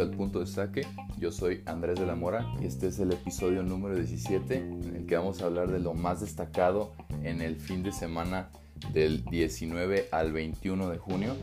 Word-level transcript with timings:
al 0.00 0.10
punto 0.10 0.40
de 0.40 0.46
saque. 0.46 0.86
Yo 1.18 1.30
soy 1.30 1.62
Andrés 1.66 2.00
de 2.00 2.06
la 2.06 2.14
Mora 2.14 2.46
y 2.60 2.66
este 2.66 2.88
es 2.88 2.98
el 2.98 3.12
episodio 3.12 3.62
número 3.62 3.96
17 3.96 4.56
en 4.56 4.96
el 4.96 5.06
que 5.06 5.16
vamos 5.16 5.42
a 5.42 5.46
hablar 5.46 5.70
de 5.70 5.78
lo 5.78 5.92
más 5.92 6.20
destacado 6.20 6.92
en 7.22 7.42
el 7.42 7.56
fin 7.56 7.82
de 7.82 7.92
semana 7.92 8.50
del 8.94 9.24
19 9.24 10.08
al 10.10 10.32
21 10.32 10.88
de 10.88 10.96
junio. 10.96 11.36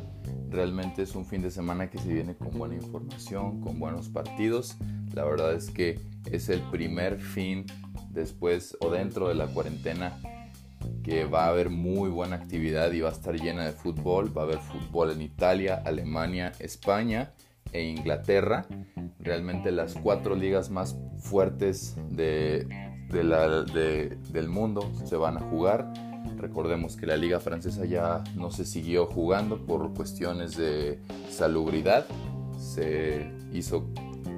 Realmente 0.50 1.04
es 1.04 1.14
un 1.16 1.26
fin 1.26 1.44
de 1.44 1.52
semana 1.52 1.92
que 1.92 2.00
se 2.00 2.12
viene 2.12 2.36
con 2.36 2.58
buena 2.58 2.76
información, 2.76 3.62
con 3.62 3.80
buenos 3.80 4.10
partidos. 4.10 4.76
La 5.14 5.24
verdad 5.24 5.54
es 5.54 5.70
que 5.70 6.00
es 6.32 6.50
el 6.50 6.62
primer 6.72 7.20
fin 7.20 7.66
después 8.10 8.76
o 8.82 8.90
dentro 8.90 9.28
de 9.28 9.36
la 9.36 9.46
cuarentena 9.48 10.18
que 11.04 11.26
va 11.26 11.46
a 11.46 11.50
haber 11.50 11.70
muy 11.70 12.10
buena 12.10 12.38
actividad 12.38 12.92
y 12.92 13.02
va 13.02 13.10
a 13.10 13.14
estar 13.14 13.36
llena 13.36 13.66
de 13.66 13.72
fútbol. 13.72 14.36
Va 14.36 14.42
a 14.42 14.46
haber 14.46 14.60
fútbol 14.60 15.12
en 15.12 15.22
Italia, 15.22 15.82
Alemania, 15.86 16.54
España 16.60 17.34
e 17.72 17.84
Inglaterra. 17.84 18.66
Realmente 19.20 19.72
las 19.72 19.94
cuatro 19.96 20.36
ligas 20.36 20.70
más 20.70 20.98
fuertes 21.20 21.96
de, 22.10 22.68
del 23.10 24.50
mundo 24.50 24.92
se 25.06 25.16
van 25.16 25.38
a 25.38 25.42
jugar. 25.42 25.92
Recordemos 26.38 26.96
que 26.96 27.06
la 27.06 27.18
liga 27.18 27.40
francesa 27.40 27.86
ya 27.86 28.24
no 28.36 28.52
se 28.52 28.66
siguió 28.66 29.06
jugando 29.06 29.66
por 29.66 29.94
cuestiones 29.94 30.58
de 30.58 31.00
salubridad. 31.30 32.06
Se 32.58 33.32
hizo 33.54 33.90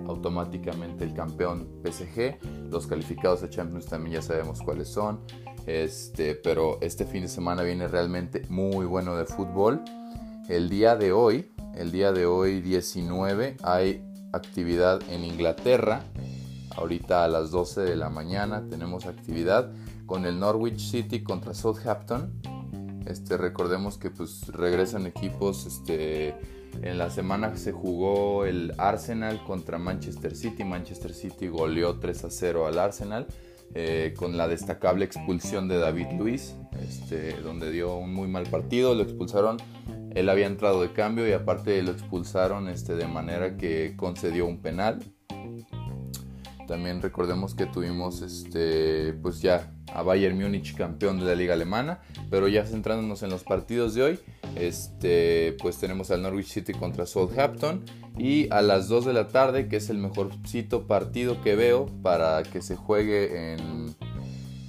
automáticamente 0.07 1.03
el 1.03 1.13
campeón 1.13 1.67
PSG. 1.83 2.69
Los 2.69 2.87
calificados 2.87 3.43
a 3.43 3.49
Champions 3.49 3.85
también 3.85 4.15
ya 4.15 4.21
sabemos 4.21 4.61
cuáles 4.61 4.87
son. 4.87 5.21
Este, 5.65 6.35
pero 6.35 6.79
este 6.81 7.05
fin 7.05 7.21
de 7.21 7.27
semana 7.27 7.63
viene 7.63 7.87
realmente 7.87 8.43
muy 8.49 8.85
bueno 8.85 9.15
de 9.15 9.25
fútbol. 9.25 9.81
El 10.47 10.69
día 10.69 10.95
de 10.95 11.11
hoy, 11.11 11.51
el 11.75 11.91
día 11.91 12.11
de 12.11 12.25
hoy 12.25 12.61
19, 12.61 13.57
hay 13.63 14.03
actividad 14.33 15.01
en 15.09 15.23
Inglaterra. 15.23 16.03
Ahorita 16.75 17.23
a 17.23 17.27
las 17.27 17.51
12 17.51 17.81
de 17.81 17.95
la 17.95 18.09
mañana 18.09 18.65
tenemos 18.69 19.05
actividad 19.05 19.71
con 20.05 20.25
el 20.25 20.39
Norwich 20.39 20.79
City 20.79 21.23
contra 21.23 21.53
Southampton. 21.53 22.31
Este, 23.05 23.37
recordemos 23.37 23.97
que 23.97 24.11
pues 24.11 24.47
regresan 24.47 25.05
equipos 25.07 25.65
este, 25.65 26.35
en 26.81 26.97
la 26.97 27.09
semana 27.09 27.57
se 27.57 27.71
jugó 27.71 28.45
el 28.45 28.73
Arsenal 28.77 29.43
contra 29.43 29.77
Manchester 29.77 30.35
City. 30.35 30.63
Manchester 30.63 31.13
City 31.13 31.47
goleó 31.47 31.99
3 31.99 32.25
a 32.25 32.29
0 32.29 32.67
al 32.67 32.79
Arsenal. 32.79 33.27
Eh, 33.75 34.15
con 34.17 34.35
la 34.35 34.47
destacable 34.47 35.05
expulsión 35.05 35.67
de 35.67 35.77
David 35.77 36.07
Luis, 36.17 36.55
este, 36.81 37.39
donde 37.41 37.69
dio 37.69 37.97
un 37.97 38.11
muy 38.11 38.27
mal 38.27 38.47
partido, 38.47 38.95
lo 38.95 39.03
expulsaron, 39.03 39.57
él 40.15 40.29
había 40.29 40.47
entrado 40.47 40.81
de 40.81 40.91
cambio 40.91 41.27
y 41.27 41.33
aparte 41.33 41.81
lo 41.83 41.91
expulsaron 41.91 42.67
este, 42.67 42.95
de 42.95 43.07
manera 43.07 43.57
que 43.57 43.93
concedió 43.95 44.45
un 44.45 44.61
penal. 44.61 44.99
También 46.67 47.01
recordemos 47.01 47.55
que 47.55 47.65
tuvimos 47.65 48.21
este, 48.21 49.13
pues 49.13 49.41
ya 49.41 49.73
a 49.91 50.03
Bayern 50.03 50.37
Múnich 50.37 50.75
campeón 50.75 51.19
de 51.19 51.25
la 51.25 51.33
liga 51.33 51.55
alemana, 51.55 52.01
pero 52.29 52.47
ya 52.47 52.63
centrándonos 52.63 53.23
en 53.23 53.31
los 53.31 53.43
partidos 53.43 53.95
de 53.95 54.03
hoy, 54.03 54.19
este, 54.55 55.55
pues 55.59 55.79
tenemos 55.79 56.11
al 56.11 56.21
Norwich 56.21 56.47
City 56.47 56.73
contra 56.73 57.07
Southampton 57.07 57.83
y 58.19 58.51
a 58.51 58.61
las 58.61 58.87
2 58.87 59.05
de 59.05 59.13
la 59.13 59.29
tarde, 59.29 59.67
que 59.67 59.77
es 59.77 59.89
el 59.89 59.97
mejorcito 59.97 60.85
partido 60.85 61.41
que 61.41 61.55
veo 61.55 61.87
para 62.03 62.43
que 62.43 62.61
se 62.61 62.75
juegue 62.75 63.53
en 63.53 63.95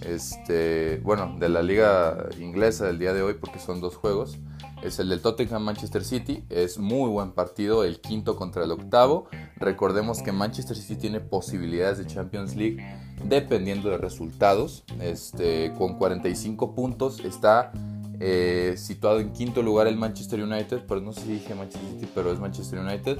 este, 0.05 1.01
bueno, 1.03 1.37
de 1.39 1.49
la 1.49 1.63
liga 1.63 2.29
inglesa 2.39 2.87
del 2.87 2.99
día 2.99 3.13
de 3.13 3.23
hoy 3.23 3.35
porque 3.35 3.59
son 3.59 3.81
dos 3.81 3.97
juegos. 3.97 4.39
Es 4.83 4.99
el 4.99 5.11
del 5.11 5.21
Tottenham 5.21 5.63
Manchester 5.63 6.03
City, 6.05 6.43
es 6.49 6.79
muy 6.79 7.11
buen 7.11 7.33
partido, 7.33 7.85
el 7.85 8.01
quinto 8.01 8.37
contra 8.37 8.65
el 8.65 8.71
octavo. 8.71 9.29
Recordemos 9.57 10.23
que 10.23 10.33
Manchester 10.33 10.75
City 10.75 10.97
tiene 10.97 11.21
posibilidades 11.21 11.99
de 11.99 12.07
Champions 12.07 12.57
League 12.57 12.83
dependiendo 13.25 13.91
de 13.91 13.99
resultados. 13.99 14.85
Este, 15.01 15.75
con 15.77 15.99
45 15.99 16.75
puntos 16.75 17.21
está 17.21 17.73
eh, 18.21 18.75
situado 18.77 19.21
en 19.21 19.33
quinto 19.33 19.63
lugar 19.63 19.87
el 19.87 19.97
Manchester 19.97 20.43
United, 20.43 20.83
pero 20.89 21.03
no 21.03 21.13
sé 21.13 21.23
si 21.23 21.33
dije 21.35 21.55
Manchester 21.55 21.91
City, 21.93 22.09
pero 22.15 22.33
es 22.33 22.39
Manchester 22.39 22.79
United. 22.79 23.19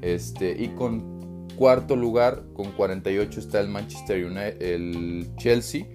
Este, 0.00 0.62
y 0.62 0.68
con 0.68 1.48
cuarto 1.56 1.94
lugar, 1.94 2.42
con 2.54 2.72
48 2.72 3.40
está 3.40 3.60
el 3.60 3.68
Manchester 3.68 4.16
el 4.60 5.30
Chelsea. 5.36 5.86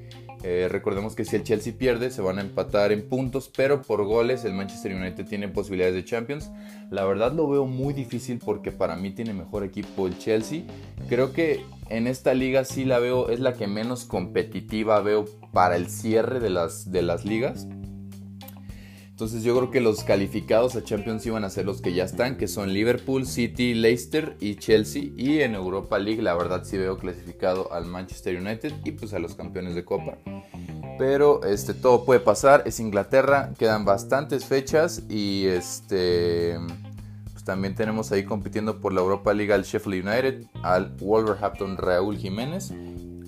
Eh, 0.43 0.67
recordemos 0.69 1.15
que 1.15 1.25
si 1.25 1.35
el 1.35 1.43
Chelsea 1.43 1.73
pierde 1.77 2.11
se 2.11 2.21
van 2.21 2.37
a 2.37 2.41
empatar 2.41 2.91
en 2.91 3.07
puntos, 3.07 3.51
pero 3.55 3.81
por 3.81 4.05
goles 4.05 4.45
el 4.45 4.53
Manchester 4.53 4.95
United 4.95 5.25
tiene 5.25 5.47
posibilidades 5.47 5.95
de 5.95 6.05
Champions. 6.05 6.51
La 6.91 7.05
verdad 7.05 7.33
lo 7.33 7.49
veo 7.49 7.65
muy 7.65 7.93
difícil 7.93 8.39
porque 8.43 8.71
para 8.71 8.95
mí 8.95 9.11
tiene 9.11 9.33
mejor 9.33 9.63
equipo 9.63 10.07
el 10.07 10.17
Chelsea. 10.17 10.63
Creo 11.09 11.33
que 11.33 11.61
en 11.89 12.07
esta 12.07 12.33
liga 12.33 12.65
sí 12.65 12.85
la 12.85 12.99
veo, 12.99 13.29
es 13.29 13.39
la 13.39 13.53
que 13.53 13.67
menos 13.67 14.05
competitiva 14.05 15.01
veo 15.01 15.25
para 15.53 15.75
el 15.75 15.89
cierre 15.89 16.39
de 16.39 16.49
las, 16.49 16.91
de 16.91 17.01
las 17.01 17.25
ligas. 17.25 17.67
Entonces 19.17 19.41
yo 19.41 19.57
creo 19.57 19.72
que 19.72 19.81
los 19.81 20.03
calificados 20.03 20.75
a 20.75 20.83
Champions 20.83 21.25
iban 21.25 21.44
a 21.44 21.50
ser 21.50 21.66
los 21.66 21.81
que 21.81 21.91
ya 21.91 22.03
están, 22.03 22.38
que 22.38 22.47
son 22.47 22.72
Liverpool, 22.72 23.25
City, 23.25 23.73
Leicester 23.73 24.38
y 24.39 24.57
Chelsea. 24.57 25.05
Y 25.17 25.41
en 25.41 25.55
Europa 25.55 25.97
League 25.97 26.22
la 26.22 26.35
verdad 26.35 26.63
sí 26.63 26.78
veo 26.78 27.00
clasificado 27.00 27.73
al 27.73 27.88
Manchester 27.88 28.39
United 28.39 28.73
y 28.85 28.91
pues 28.91 29.16
a 29.16 29.19
los 29.19 29.33
campeones 29.33 29.73
de 29.73 29.83
Copa. 29.83 30.19
Pero 31.00 31.44
este, 31.45 31.73
todo 31.73 32.06
puede 32.06 32.19
pasar, 32.19 32.61
es 32.67 32.79
Inglaterra, 32.79 33.53
quedan 33.57 33.85
bastantes 33.85 34.45
fechas 34.45 35.01
y 35.09 35.47
este, 35.47 36.56
pues 37.31 37.44
también 37.44 37.73
tenemos 37.73 38.11
ahí 38.11 38.23
compitiendo 38.23 38.79
por 38.79 38.94
la 38.94 39.01
Europa 39.01 39.33
League 39.33 39.51
al 39.51 39.63
Sheffield 39.63 40.07
United, 40.07 40.44
al 40.61 40.95
Wolverhampton 41.00 41.77
Raúl 41.77 42.17
Jiménez 42.17 42.72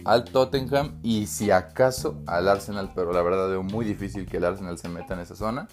al 0.09 0.23
Tottenham 0.23 0.99
y 1.03 1.27
si 1.27 1.51
acaso 1.51 2.23
al 2.25 2.47
Arsenal, 2.47 2.93
pero 2.95 3.13
la 3.13 3.21
verdad 3.21 3.47
veo 3.47 3.61
muy 3.61 3.85
difícil 3.85 4.25
que 4.25 4.37
el 4.37 4.45
Arsenal 4.45 4.75
se 4.79 4.89
meta 4.89 5.13
en 5.13 5.19
esa 5.19 5.35
zona. 5.35 5.67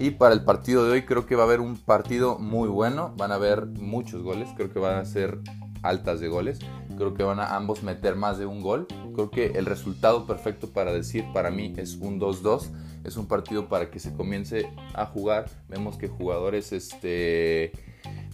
Y 0.00 0.10
para 0.10 0.34
el 0.34 0.42
partido 0.42 0.84
de 0.84 0.90
hoy 0.90 1.02
creo 1.02 1.24
que 1.24 1.36
va 1.36 1.44
a 1.44 1.46
haber 1.46 1.60
un 1.60 1.76
partido 1.76 2.36
muy 2.36 2.68
bueno, 2.68 3.14
van 3.16 3.30
a 3.30 3.36
haber 3.36 3.64
muchos 3.66 4.24
goles, 4.24 4.48
creo 4.56 4.72
que 4.72 4.80
van 4.80 4.96
a 4.96 5.04
ser 5.04 5.38
altas 5.84 6.18
de 6.18 6.26
goles, 6.26 6.58
creo 6.96 7.14
que 7.14 7.22
van 7.22 7.38
a 7.38 7.54
ambos 7.54 7.84
meter 7.84 8.16
más 8.16 8.38
de 8.38 8.46
un 8.46 8.60
gol, 8.60 8.88
creo 9.14 9.30
que 9.30 9.52
el 9.56 9.66
resultado 9.66 10.26
perfecto 10.26 10.68
para 10.72 10.92
decir 10.92 11.24
para 11.32 11.52
mí 11.52 11.72
es 11.76 11.94
un 11.94 12.18
2-2, 12.18 12.72
es 13.04 13.16
un 13.16 13.28
partido 13.28 13.68
para 13.68 13.88
que 13.88 14.00
se 14.00 14.12
comience 14.12 14.68
a 14.94 15.06
jugar, 15.06 15.48
vemos 15.68 15.96
que 15.96 16.08
jugadores 16.08 16.72
este 16.72 17.70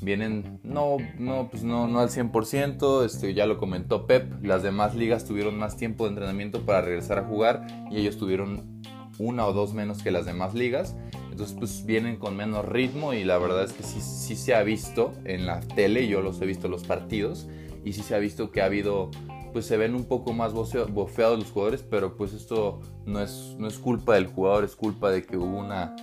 vienen 0.02 0.60
no, 0.62 0.96
no, 1.18 1.48
pues 1.50 1.62
no, 1.62 1.86
no 1.86 2.00
al 2.00 2.08
100%, 2.08 3.04
este, 3.04 3.34
ya 3.34 3.46
lo 3.46 3.58
comentó 3.58 4.06
Pep, 4.06 4.44
las 4.44 4.62
demás 4.62 4.94
ligas 4.94 5.24
tuvieron 5.24 5.58
más 5.58 5.76
tiempo 5.76 6.04
de 6.04 6.10
entrenamiento 6.10 6.66
para 6.66 6.82
regresar 6.82 7.18
a 7.18 7.24
jugar 7.24 7.66
y 7.90 7.98
ellos 7.98 8.16
tuvieron 8.16 8.82
una 9.18 9.46
o 9.46 9.52
dos 9.52 9.74
menos 9.74 10.02
que 10.02 10.10
las 10.10 10.26
demás 10.26 10.54
ligas, 10.54 10.96
entonces 11.30 11.56
pues 11.58 11.86
vienen 11.86 12.16
con 12.16 12.36
menos 12.36 12.66
ritmo 12.66 13.12
y 13.12 13.24
la 13.24 13.38
verdad 13.38 13.64
es 13.64 13.72
que 13.72 13.82
sí, 13.82 14.00
sí 14.00 14.36
se 14.36 14.54
ha 14.54 14.62
visto 14.62 15.12
en 15.24 15.46
la 15.46 15.60
tele, 15.60 16.08
yo 16.08 16.20
los 16.20 16.40
he 16.40 16.46
visto 16.46 16.68
los 16.68 16.84
partidos 16.84 17.48
y 17.84 17.92
sí 17.92 18.02
se 18.02 18.14
ha 18.14 18.18
visto 18.18 18.50
que 18.50 18.62
ha 18.62 18.66
habido 18.66 19.10
pues 19.52 19.66
se 19.66 19.76
ven 19.76 19.94
un 19.94 20.04
poco 20.04 20.32
más 20.32 20.54
bofeados 20.54 21.38
los 21.38 21.50
jugadores, 21.50 21.82
pero 21.82 22.16
pues 22.16 22.32
esto 22.32 22.80
no 23.04 23.20
es, 23.20 23.54
no 23.58 23.68
es 23.68 23.78
culpa 23.78 24.14
del 24.14 24.26
jugador, 24.26 24.64
es 24.64 24.74
culpa 24.74 25.10
de 25.10 25.24
que 25.24 25.36
hubo 25.36 25.58
una 25.58 25.94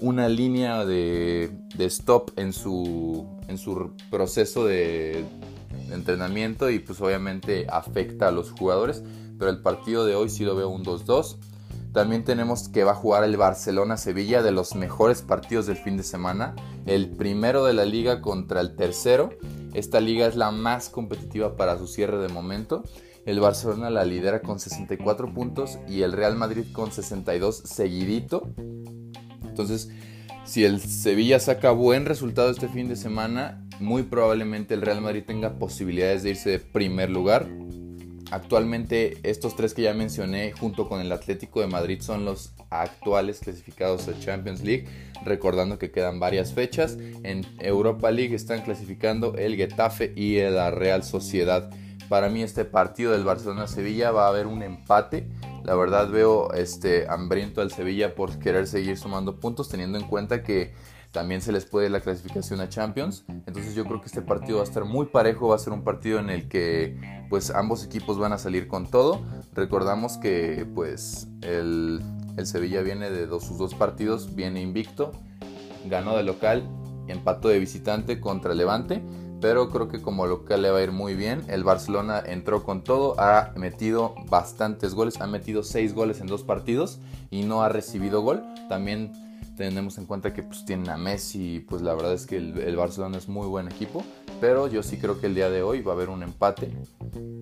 una 0.00 0.28
línea 0.28 0.84
de, 0.84 1.50
stop 1.78 2.30
en 2.36 2.52
su, 2.52 3.26
en 3.48 3.58
su 3.58 3.92
proceso 4.10 4.64
de, 4.64 5.24
entrenamiento 5.90 6.70
y 6.70 6.78
pues 6.78 7.00
obviamente 7.00 7.66
afecta 7.68 8.28
a 8.28 8.30
los 8.30 8.50
jugadores. 8.50 9.02
Pero 9.38 9.50
el 9.50 9.62
partido 9.62 10.06
de 10.06 10.14
hoy 10.14 10.28
sí 10.28 10.44
lo 10.44 10.56
veo 10.56 10.68
un 10.68 10.84
2-2. 10.84 11.36
También 11.92 12.24
tenemos 12.24 12.68
que 12.68 12.84
va 12.84 12.92
a 12.92 12.94
jugar 12.94 13.24
el 13.24 13.36
Barcelona-Sevilla 13.36 14.42
de 14.42 14.52
los 14.52 14.74
mejores 14.74 15.22
partidos 15.22 15.66
del 15.66 15.76
fin 15.76 15.96
de 15.96 16.02
semana. 16.02 16.54
El 16.86 17.10
primero 17.10 17.64
de 17.64 17.74
la 17.74 17.84
liga 17.84 18.20
contra 18.20 18.60
el 18.60 18.76
tercero. 18.76 19.30
Esta 19.74 20.00
liga 20.00 20.26
es 20.26 20.36
la 20.36 20.50
más 20.50 20.88
competitiva 20.88 21.56
para 21.56 21.78
su 21.78 21.86
cierre 21.86 22.18
de 22.18 22.28
momento. 22.28 22.82
El 23.26 23.40
Barcelona 23.40 23.90
la 23.90 24.04
lidera 24.04 24.40
con 24.40 24.60
64 24.60 25.34
puntos 25.34 25.78
y 25.88 26.02
el 26.02 26.12
Real 26.12 26.36
Madrid 26.36 26.64
con 26.72 26.92
62 26.92 27.56
seguidito. 27.56 28.50
Entonces, 29.42 29.90
si 30.46 30.64
el 30.64 30.80
Sevilla 30.80 31.40
saca 31.40 31.70
buen 31.72 32.06
resultado 32.06 32.50
este 32.50 32.68
fin 32.68 32.88
de 32.88 32.96
semana, 32.96 33.62
muy 33.80 34.04
probablemente 34.04 34.74
el 34.74 34.82
Real 34.82 35.00
Madrid 35.00 35.24
tenga 35.26 35.58
posibilidades 35.58 36.22
de 36.22 36.30
irse 36.30 36.50
de 36.50 36.58
primer 36.58 37.10
lugar. 37.10 37.46
Actualmente 38.30 39.18
estos 39.22 39.54
tres 39.54 39.74
que 39.74 39.82
ya 39.82 39.94
mencioné 39.94 40.52
junto 40.52 40.88
con 40.88 41.00
el 41.00 41.12
Atlético 41.12 41.60
de 41.60 41.68
Madrid 41.68 42.00
son 42.00 42.24
los 42.24 42.54
actuales 42.70 43.40
clasificados 43.40 44.08
a 44.08 44.18
Champions 44.18 44.62
League, 44.62 44.86
recordando 45.24 45.78
que 45.78 45.90
quedan 45.90 46.18
varias 46.18 46.52
fechas. 46.52 46.96
En 47.22 47.46
Europa 47.58 48.10
League 48.10 48.34
están 48.34 48.62
clasificando 48.62 49.34
el 49.36 49.56
Getafe 49.56 50.12
y 50.16 50.38
la 50.40 50.70
Real 50.70 51.04
Sociedad. 51.04 51.70
Para 52.08 52.28
mí 52.28 52.42
este 52.42 52.64
partido 52.64 53.12
del 53.12 53.24
Barcelona-Sevilla 53.24 54.10
va 54.10 54.26
a 54.26 54.28
haber 54.28 54.46
un 54.46 54.62
empate 54.62 55.28
la 55.66 55.74
verdad 55.74 56.08
veo 56.08 56.52
este 56.52 57.08
hambriento 57.08 57.60
al 57.60 57.72
Sevilla 57.72 58.14
por 58.14 58.38
querer 58.38 58.68
seguir 58.68 58.96
sumando 58.96 59.40
puntos, 59.40 59.68
teniendo 59.68 59.98
en 59.98 60.06
cuenta 60.06 60.44
que 60.44 60.72
también 61.10 61.42
se 61.42 61.50
les 61.50 61.64
puede 61.64 61.90
la 61.90 61.98
clasificación 61.98 62.60
a 62.60 62.68
Champions. 62.68 63.24
Entonces 63.46 63.74
yo 63.74 63.84
creo 63.84 64.00
que 64.00 64.06
este 64.06 64.22
partido 64.22 64.58
va 64.58 64.62
a 64.62 64.66
estar 64.66 64.84
muy 64.84 65.06
parejo, 65.06 65.48
va 65.48 65.56
a 65.56 65.58
ser 65.58 65.72
un 65.72 65.82
partido 65.82 66.20
en 66.20 66.30
el 66.30 66.46
que 66.46 66.96
pues 67.28 67.50
ambos 67.50 67.84
equipos 67.84 68.16
van 68.16 68.32
a 68.32 68.38
salir 68.38 68.68
con 68.68 68.88
todo. 68.88 69.26
Recordamos 69.54 70.18
que 70.18 70.68
pues 70.72 71.26
el, 71.42 72.00
Sevilla 72.44 72.82
viene 72.82 73.10
de 73.10 73.26
sus 73.40 73.58
dos 73.58 73.74
partidos, 73.74 74.36
viene 74.36 74.60
invicto, 74.60 75.10
ganó 75.86 76.16
de 76.16 76.22
local, 76.22 76.62
empató 77.08 77.48
de 77.48 77.58
visitante 77.58 78.20
contra 78.20 78.54
Levante 78.54 79.02
pero 79.40 79.70
creo 79.70 79.88
que 79.88 80.00
como 80.00 80.26
local 80.26 80.62
le 80.62 80.70
va 80.70 80.78
a 80.78 80.82
ir 80.82 80.92
muy 80.92 81.14
bien. 81.14 81.42
El 81.48 81.64
Barcelona 81.64 82.22
entró 82.24 82.64
con 82.64 82.82
todo, 82.82 83.18
ha 83.18 83.52
metido 83.56 84.14
bastantes 84.28 84.94
goles, 84.94 85.20
ha 85.20 85.26
metido 85.26 85.62
6 85.62 85.94
goles 85.94 86.20
en 86.20 86.26
dos 86.26 86.42
partidos 86.42 86.98
y 87.30 87.42
no 87.42 87.62
ha 87.62 87.68
recibido 87.68 88.22
gol. 88.22 88.42
También 88.68 89.12
tenemos 89.56 89.98
en 89.98 90.06
cuenta 90.06 90.32
que 90.32 90.42
pues 90.42 90.64
tienen 90.64 90.90
a 90.90 90.96
Messi, 90.96 91.64
pues 91.66 91.82
la 91.82 91.94
verdad 91.94 92.12
es 92.12 92.26
que 92.26 92.36
el, 92.36 92.76
Barcelona 92.76 93.16
es 93.16 93.28
muy 93.28 93.46
buen 93.46 93.68
equipo, 93.68 94.04
pero 94.40 94.68
yo 94.68 94.82
sí 94.82 94.98
creo 94.98 95.18
que 95.18 95.26
el 95.26 95.34
día 95.34 95.48
de 95.48 95.62
hoy 95.62 95.80
va 95.80 95.92
a 95.92 95.94
haber 95.94 96.10
un 96.10 96.22
empate. 96.22 96.70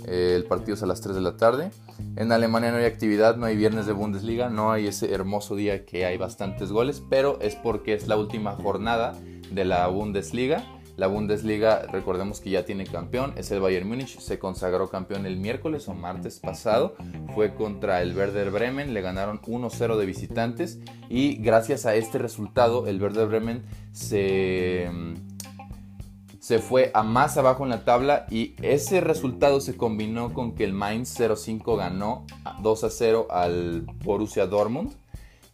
Eh, 0.07 0.35
el 0.37 0.45
partido 0.45 0.75
es 0.75 0.83
a 0.83 0.87
las 0.87 1.01
3 1.01 1.17
de 1.17 1.21
la 1.21 1.37
tarde. 1.37 1.71
En 2.17 2.31
Alemania 2.31 2.71
no 2.71 2.79
hay 2.79 2.85
actividad, 2.85 3.37
no 3.37 3.47
hay 3.47 3.57
viernes 3.57 3.87
de 3.87 3.93
Bundesliga, 3.93 4.49
no 4.49 4.71
hay 4.71 4.87
ese 4.87 5.13
hermoso 5.13 5.57
día 5.57 5.85
que 5.85 6.07
hay 6.07 6.17
bastantes 6.17 6.71
goles, 6.71 7.03
pero 7.11 7.41
es 7.41 7.57
porque 7.57 7.95
es 7.95 8.07
la 8.07 8.17
última 8.17 8.53
jornada 8.53 9.15
de 9.51 9.65
la 9.65 9.87
Bundesliga 9.89 10.65
la 10.97 11.07
Bundesliga, 11.07 11.87
recordemos 11.91 12.41
que 12.41 12.51
ya 12.51 12.65
tiene 12.65 12.85
campeón, 12.87 13.33
es 13.37 13.51
el 13.51 13.61
Bayern 13.61 13.89
Múnich, 13.89 14.19
se 14.21 14.39
consagró 14.39 14.89
campeón 14.89 15.27
el 15.27 15.37
miércoles 15.37 15.89
o 15.89 15.95
martes 15.95 16.39
pasado, 16.39 16.95
fue 17.35 17.55
contra 17.55 18.03
el 18.03 18.17
Werder 18.17 18.51
Bremen, 18.51 18.95
le 18.95 19.01
ganaron 19.01 19.41
1-0 19.43 19.97
de 19.97 20.07
visitantes 20.07 20.79
y 21.09 21.37
gracias 21.37 21.87
a 21.87 21.95
este 21.95 22.19
resultado 22.19 22.87
el 22.87 23.03
Werder 23.03 23.27
Bremen 23.27 23.65
se, 23.93 24.89
se 26.39 26.59
fue 26.61 26.91
a 26.95 27.03
más 27.03 27.37
abajo 27.37 27.65
en 27.65 27.71
la 27.71 27.85
tabla 27.85 28.27
y 28.31 28.55
ese 28.63 29.01
resultado 29.01 29.61
se 29.61 29.77
combinó 29.77 30.33
con 30.33 30.55
que 30.55 30.65
el 30.65 30.73
Mainz 30.73 31.17
05 31.19 31.77
ganó 31.77 32.25
2-0 32.63 33.27
al 33.31 33.87
Borussia 34.05 34.47
Dortmund 34.47 34.93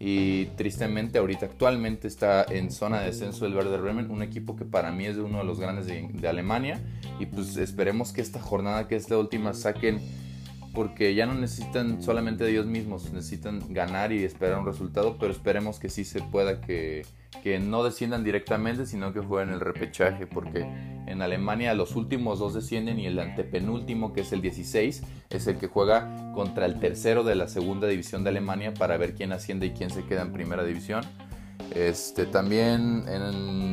y 0.02 0.46
tristemente 0.56 1.18
ahorita 1.18 1.44
actualmente 1.44 2.08
está 2.08 2.42
en 2.48 2.70
zona 2.70 3.00
de 3.00 3.08
descenso 3.08 3.44
el 3.44 3.54
Werder 3.54 3.82
Bremen, 3.82 4.10
un 4.10 4.22
equipo 4.22 4.56
que 4.56 4.64
para 4.64 4.90
mí 4.92 5.04
es 5.04 5.18
uno 5.18 5.38
de 5.38 5.44
los 5.44 5.60
grandes 5.60 5.86
de, 5.86 6.26
Alemania. 6.26 6.80
Y 7.18 7.26
pues 7.26 7.58
esperemos 7.58 8.14
que 8.14 8.22
esta 8.22 8.40
jornada 8.40 8.88
que 8.88 8.96
es 8.96 9.10
la 9.10 9.18
última 9.18 9.52
saquen 9.52 10.00
porque 10.72 11.14
ya 11.14 11.26
no 11.26 11.34
necesitan 11.34 12.02
solamente 12.02 12.44
de 12.44 12.52
ellos 12.52 12.64
mismos, 12.64 13.12
necesitan 13.12 13.60
ganar 13.74 14.10
y 14.10 14.24
esperar 14.24 14.58
un 14.58 14.64
resultado, 14.64 15.18
pero 15.20 15.32
esperemos 15.32 15.78
que 15.78 15.90
sí 15.90 16.04
se 16.04 16.22
pueda 16.22 16.62
que, 16.62 17.04
que 17.42 17.58
no 17.58 17.84
desciendan 17.84 18.24
directamente, 18.24 18.86
sino 18.86 19.12
que 19.12 19.20
jueguen 19.20 19.54
el 19.54 19.60
repechaje, 19.60 20.26
porque 20.26 20.60
en 21.06 21.22
Alemania 21.22 21.74
los 21.74 21.96
últimos 21.96 22.38
dos 22.38 22.54
descienden 22.54 22.98
y 22.98 23.06
el 23.06 23.18
antepenúltimo, 23.18 24.12
que 24.12 24.22
es 24.22 24.32
el 24.32 24.42
16, 24.42 25.02
es 25.30 25.46
el 25.46 25.56
que 25.56 25.68
juega 25.68 26.32
contra 26.34 26.66
el 26.66 26.80
tercero 26.80 27.24
de 27.24 27.34
la 27.34 27.48
segunda 27.48 27.86
división 27.86 28.24
de 28.24 28.30
Alemania 28.30 28.74
para 28.74 28.96
ver 28.96 29.14
quién 29.14 29.32
asciende 29.32 29.66
y 29.66 29.70
quién 29.70 29.90
se 29.90 30.04
queda 30.04 30.22
en 30.22 30.32
primera 30.32 30.64
división. 30.64 31.04
Este, 31.74 32.26
también 32.26 33.04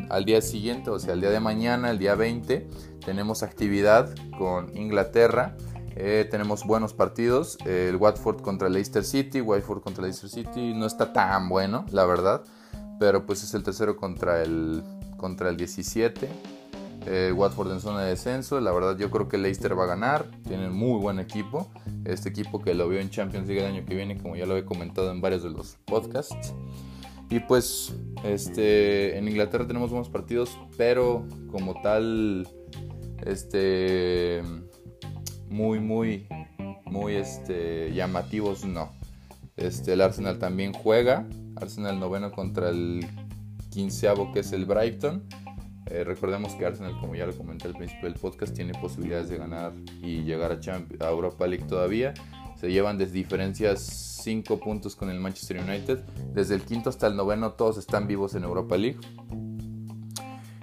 al 0.10 0.26
día 0.26 0.42
siguiente, 0.42 0.90
o 0.92 1.00
sea, 1.00 1.14
el 1.14 1.22
día 1.22 1.32
de 1.32 1.40
mañana, 1.40 1.90
el 1.90 1.98
día 1.98 2.16
20, 2.16 2.68
tenemos 3.04 3.42
actividad 3.44 4.14
con 4.38 4.76
Inglaterra 4.78 5.56
eh, 6.00 6.28
tenemos 6.30 6.64
buenos 6.64 6.94
partidos. 6.94 7.58
el 7.66 7.96
Watford 7.96 8.42
contra 8.42 8.70
Leicester 8.70 9.04
City. 9.04 9.42
Watford 9.42 9.82
contra 9.82 10.04
Leicester 10.04 10.30
City 10.30 10.74
no 10.76 10.86
está 10.86 11.12
tan 11.12 11.50
bueno, 11.50 11.86
la 11.92 12.06
verdad. 12.06 12.44
Pero 13.00 13.26
pues 13.26 13.44
es 13.44 13.54
el 13.54 13.64
tercero 13.64 13.98
contra 13.98 14.42
el, 14.44 14.84
contra 15.18 15.50
el 15.50 15.58
17. 15.58 16.30
Eh, 17.06 17.32
Watford 17.34 17.72
en 17.72 17.80
zona 17.80 18.02
de 18.02 18.10
descenso. 18.10 18.60
La 18.60 18.72
verdad 18.72 18.98
yo 18.98 19.10
creo 19.10 19.30
que 19.30 19.38
Leicester 19.38 19.78
va 19.78 19.84
a 19.86 19.88
ganar. 19.88 20.26
Tienen 20.48 20.74
muy 20.74 21.00
buen 21.00 21.20
equipo. 21.20 21.72
Este 22.06 22.30
equipo 22.30 22.62
que 22.62 22.74
lo 22.74 22.90
vio 22.90 23.00
en 23.00 23.10
Champions 23.10 23.48
League 23.48 23.64
el 23.66 23.74
año 23.74 23.86
que 23.86 23.96
viene, 23.96 24.18
como 24.18 24.36
ya 24.36 24.46
lo 24.46 24.58
he 24.58 24.66
comentado 24.66 25.12
en 25.12 25.22
varios 25.22 25.44
de 25.44 25.50
los 25.52 25.78
podcasts. 25.86 26.54
Y 27.30 27.40
pues 27.42 27.94
este, 28.24 29.18
en 29.18 29.28
Inglaterra 29.28 29.68
tenemos 29.68 29.90
buenos 29.90 30.10
partidos, 30.10 30.58
pero 30.78 31.26
como 31.52 31.82
tal, 31.82 32.48
este 33.26 34.42
muy, 35.50 35.80
muy, 35.80 36.28
muy 36.86 37.16
este, 37.16 37.94
llamativos, 37.94 38.66
no. 38.66 38.92
Este, 39.58 39.94
el 39.94 40.02
Arsenal 40.02 40.38
también 40.38 40.72
juega. 40.72 41.28
Arsenal 41.56 42.00
noveno 42.00 42.32
contra 42.32 42.70
el 42.70 43.06
quinceavo 43.72 44.32
que 44.32 44.40
es 44.40 44.54
el 44.54 44.66
Brighton. 44.66 45.24
Eh, 45.88 46.04
recordemos 46.04 46.54
que 46.56 46.66
Arsenal, 46.66 47.00
como 47.00 47.16
ya 47.16 47.26
lo 47.26 47.36
comenté 47.36 47.68
al 47.68 47.74
principio 47.74 48.10
del 48.10 48.20
podcast, 48.20 48.54
tiene 48.54 48.74
posibilidades 48.80 49.30
de 49.30 49.38
ganar 49.38 49.74
y 50.02 50.24
llegar 50.24 50.52
a, 50.52 51.10
Europa 51.10 51.48
League 51.48 51.66
todavía. 51.66 52.14
Se 52.60 52.72
llevan 52.72 52.98
desde 52.98 53.14
diferencias 53.14 53.82
5 54.24 54.60
puntos 54.60 54.96
con 54.96 55.10
el 55.10 55.20
Manchester 55.20 55.60
United. 55.60 56.00
Desde 56.34 56.56
el 56.56 56.64
quinto 56.64 56.90
hasta 56.90 57.08
el 57.08 57.16
noveno 57.16 57.52
todos 57.54 57.78
están 57.78 58.08
vivos 58.08 58.36
en 58.36 58.44
Europa 58.44 58.78
League. 58.78 59.00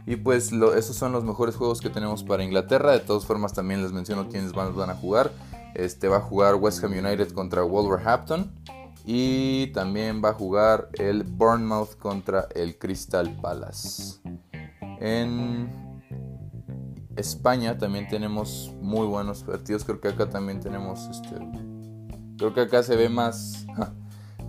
Y 0.06 0.16
pues 0.16 0.52
esos 0.52 0.96
son 0.96 1.12
los 1.12 1.24
mejores 1.24 1.56
juegos 1.56 1.80
que 1.80 1.88
tenemos 1.88 2.22
para 2.22 2.44
Inglaterra. 2.44 2.92
De 2.92 3.00
todas 3.00 3.24
formas 3.24 3.54
también 3.54 3.82
les 3.82 3.92
menciono 3.92 4.28
quiénes 4.28 4.52
van, 4.52 4.76
van 4.76 4.90
a 4.90 4.94
jugar. 4.94 5.32
Este 5.74 6.08
va 6.08 6.18
a 6.18 6.20
jugar 6.20 6.56
West 6.56 6.84
Ham 6.84 6.92
United 6.92 7.30
contra 7.32 7.62
Wolverhampton. 7.62 8.52
Y 9.04 9.66
también 9.68 10.22
va 10.24 10.30
a 10.30 10.32
jugar 10.32 10.88
el 10.94 11.24
Bournemouth 11.24 11.96
contra 11.98 12.48
el 12.54 12.78
Crystal 12.78 13.36
Palace. 13.40 14.20
En 14.98 15.68
España 17.16 17.76
también 17.76 18.08
tenemos 18.08 18.72
muy 18.80 19.06
buenos 19.06 19.42
partidos. 19.42 19.84
Creo 19.84 20.00
que 20.00 20.08
acá 20.08 20.30
también 20.30 20.60
tenemos 20.60 21.06
este. 21.08 21.36
Creo 22.38 22.54
que 22.54 22.62
acá 22.62 22.82
se 22.82 22.96
ve 22.96 23.08
más, 23.08 23.66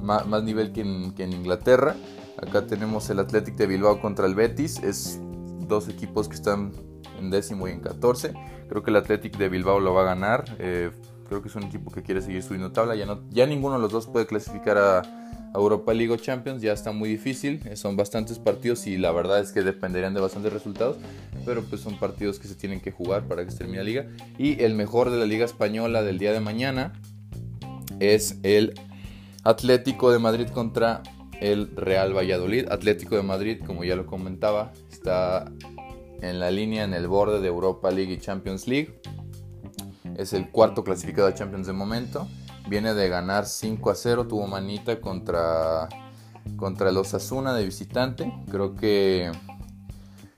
más, 0.01 0.43
nivel 0.43 0.71
que 0.71 0.81
en, 0.81 1.33
Inglaterra. 1.33 1.95
Acá 2.41 2.65
tenemos 2.65 3.09
el 3.09 3.19
Athletic 3.19 3.55
de 3.55 3.67
Bilbao 3.67 4.01
contra 4.01 4.25
el 4.25 4.35
Betis. 4.35 4.81
Es 4.81 5.19
dos 5.67 5.89
equipos 5.89 6.29
que 6.29 6.35
están 6.35 6.71
en 7.19 7.29
décimo 7.29 7.67
y 7.67 7.71
en 7.71 7.81
14. 7.81 8.33
Creo 8.69 8.83
que 8.83 8.89
el 8.89 8.95
Athletic 8.95 9.37
de 9.37 9.49
Bilbao 9.49 9.79
lo 9.79 9.93
va 9.93 10.01
a 10.01 10.05
ganar. 10.05 10.45
Eh, 10.59 10.91
creo 11.27 11.41
que 11.41 11.49
es 11.49 11.55
un 11.55 11.63
equipo 11.63 11.91
que 11.91 12.03
quiere 12.03 12.21
seguir 12.21 12.43
subiendo 12.43 12.71
tabla. 12.71 12.95
Ya, 12.95 13.05
no, 13.05 13.21
ya 13.29 13.45
ninguno 13.45 13.75
de 13.75 13.81
los 13.81 13.91
dos 13.91 14.07
puede 14.07 14.25
clasificar 14.25 14.77
a, 14.77 15.21
Europa 15.55 15.93
League 15.93 16.11
o 16.11 16.17
Champions. 16.17 16.61
Ya 16.61 16.73
está 16.73 16.91
muy 16.91 17.07
difícil. 17.07 17.61
Son 17.77 17.95
bastantes 17.95 18.39
partidos 18.39 18.87
y 18.87 18.97
la 18.97 19.13
verdad 19.13 19.39
es 19.39 19.53
que 19.53 19.61
dependerían 19.61 20.13
de 20.13 20.19
bastantes 20.19 20.51
resultados. 20.51 20.97
Pero 21.45 21.63
pues 21.63 21.79
son 21.79 21.97
partidos 21.97 22.39
que 22.39 22.49
se 22.49 22.55
tienen 22.55 22.81
que 22.81 22.91
jugar 22.91 23.23
para 23.23 23.45
que 23.45 23.51
se 23.51 23.59
termine 23.59 23.77
la 23.77 23.83
liga. 23.85 24.07
Y 24.37 24.61
el 24.61 24.75
mejor 24.75 25.11
de 25.11 25.17
la 25.17 25.25
liga 25.25 25.45
española 25.45 26.03
del 26.03 26.17
día 26.17 26.33
de 26.33 26.41
mañana 26.41 26.91
es 28.01 28.37
el 28.43 28.73
Atlético 29.43 30.11
de 30.11 30.19
Madrid 30.19 30.47
contra 30.49 31.03
el 31.39 31.73
Real 31.75 32.13
Valladolid. 32.13 32.67
Atlético 32.69 33.15
de 33.15 33.23
Madrid, 33.23 33.61
como 33.65 33.85
ya 33.85 33.95
lo 33.95 34.05
comentaba, 34.05 34.73
está 34.91 35.51
en 36.21 36.39
la 36.39 36.51
línea 36.51 36.83
en 36.83 36.93
el 36.93 37.07
borde 37.07 37.39
de 37.39 37.47
Europa 37.47 37.91
League 37.91 38.13
y 38.13 38.17
Champions 38.17 38.67
League. 38.67 38.99
Es 40.17 40.33
el 40.33 40.49
cuarto 40.49 40.83
clasificado 40.83 41.27
a 41.27 41.33
Champions 41.33 41.67
de 41.67 41.73
momento. 41.73 42.27
Viene 42.69 42.93
de 42.93 43.09
ganar 43.09 43.45
5 43.45 43.89
a 43.89 43.95
0. 43.95 44.27
Tuvo 44.27 44.47
manita 44.47 44.99
contra, 45.01 45.89
contra 46.55 46.91
los 46.91 47.13
Asuna 47.13 47.53
de 47.53 47.65
visitante. 47.65 48.31
Creo 48.49 48.75
que 48.75 49.31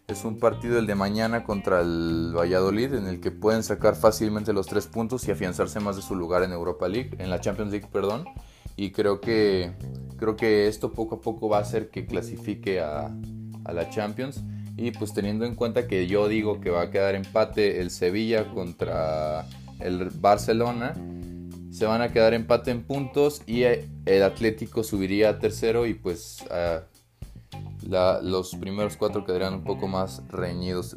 es 0.08 0.24
un 0.24 0.40
partido 0.40 0.80
el 0.80 0.88
de 0.88 0.96
mañana 0.96 1.44
contra 1.44 1.82
el 1.82 2.34
Valladolid 2.36 2.94
en 2.94 3.08
el 3.08 3.20
que 3.20 3.32
pueden 3.32 3.62
sacar 3.62 3.96
fácilmente 3.96 4.54
los 4.54 4.68
tres 4.68 4.88
puntos 4.88 5.28
y 5.28 5.32
afianzarse 5.32 5.82
más 5.82 5.98
de 5.98 6.02
su 6.02 6.16
lugar 6.16 6.44
en 6.44 6.54
Europa 6.54 6.88
League, 6.88 7.12
en 7.20 7.30
la 7.30 7.42
Champions 7.42 7.72
League, 7.72 7.88
perdón. 7.92 8.26
Y 8.78 8.92
creo 8.92 9.20
que 9.20 9.74
creo 10.18 10.36
que 10.36 10.68
esto 10.68 10.92
poco 10.92 11.16
a 11.16 11.22
poco 11.22 11.50
va 11.50 11.58
a 11.58 11.62
hacer 11.62 11.90
que 11.90 12.06
clasifique 12.06 12.80
a, 12.80 13.12
la 13.72 13.90
Champions. 13.90 14.42
Y 14.78 14.92
pues 14.92 15.14
teniendo 15.14 15.46
en 15.46 15.56
cuenta 15.56 15.88
que 15.88 16.08
yo 16.08 16.28
digo 16.28 16.62
que 16.62 16.70
va 16.70 16.84
a 16.84 16.92
quedar 16.92 17.16
empate 17.16 17.82
el 17.82 17.90
Sevilla 17.90 18.48
contra 18.54 19.46
el 19.80 20.10
Barcelona, 20.10 20.94
se 21.72 21.86
van 21.86 22.02
a 22.02 22.10
quedar 22.10 22.34
empate 22.34 22.72
en 22.72 22.84
puntos 22.84 23.42
y 23.46 23.64
el 23.64 24.24
Atlético 24.24 24.84
subiría 24.84 25.30
a 25.30 25.40
tercero 25.40 25.86
y 25.86 25.94
pues 25.94 26.44
los 28.22 28.56
primeros 28.56 28.98
cuatro 28.98 29.26
quedarían 29.26 29.54
un 29.54 29.64
poco 29.64 29.88
más 29.88 30.24
reñidos. 30.30 30.96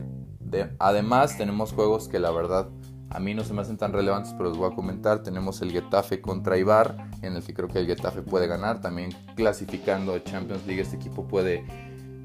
además 0.79 1.37
tenemos 1.37 1.73
juegos 1.73 2.09
que 2.09 2.19
la 2.19 2.31
verdad 2.31 2.69
a 3.11 3.19
mí 3.19 3.35
no 3.35 3.43
se 3.43 3.53
me 3.53 3.61
hacen 3.61 3.77
tan 3.77 3.93
relevantes, 3.93 4.33
pero 4.35 4.51
los 4.51 4.59
voy 4.59 4.71
a 4.71 4.75
comentar. 4.75 5.25
Tenemos 5.25 5.61
el 5.63 5.73
Getafe 5.73 6.21
contra 6.21 6.57
Ibar, 6.57 7.11
en 7.23 7.35
el 7.35 7.43
que 7.43 7.53
creo 7.53 7.69
que 7.69 7.81
el 7.81 7.87
Getafe 7.87 8.23
puede 8.23 8.47
ganar. 8.47 8.81
También 8.81 9.11
clasificando 9.35 10.15
a 10.15 10.23
Champions 10.23 10.65
League, 10.65 10.81
este 10.81 10.95
equipo 10.95 11.27
puede, 11.27 11.65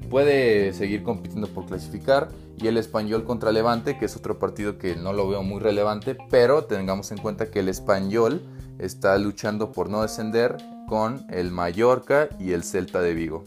puede 0.08 0.72
seguir 0.72 1.02
compitiendo 1.02 1.48
por 1.48 1.66
clasificar. 1.66 2.28
Y 2.58 2.68
el 2.68 2.78
Español 2.78 3.24
contra 3.24 3.52
Levante, 3.52 3.98
que 3.98 4.06
es 4.06 4.16
otro 4.16 4.38
partido 4.38 4.78
que 4.78 4.96
no 4.96 5.12
lo 5.12 5.28
veo 5.28 5.42
muy 5.42 5.60
relevante, 5.60 6.16
pero 6.30 6.64
tengamos 6.64 7.12
en 7.12 7.18
cuenta 7.18 7.50
que 7.50 7.60
el 7.60 7.68
Español 7.68 8.42
está 8.78 9.18
luchando 9.18 9.72
por 9.72 9.90
no 9.90 10.02
descender 10.02 10.56
con 10.88 11.26
el 11.30 11.50
Mallorca 11.50 12.28
y 12.38 12.52
el 12.52 12.62
Celta 12.62 13.00
de 13.02 13.14
Vigo. 13.14 13.44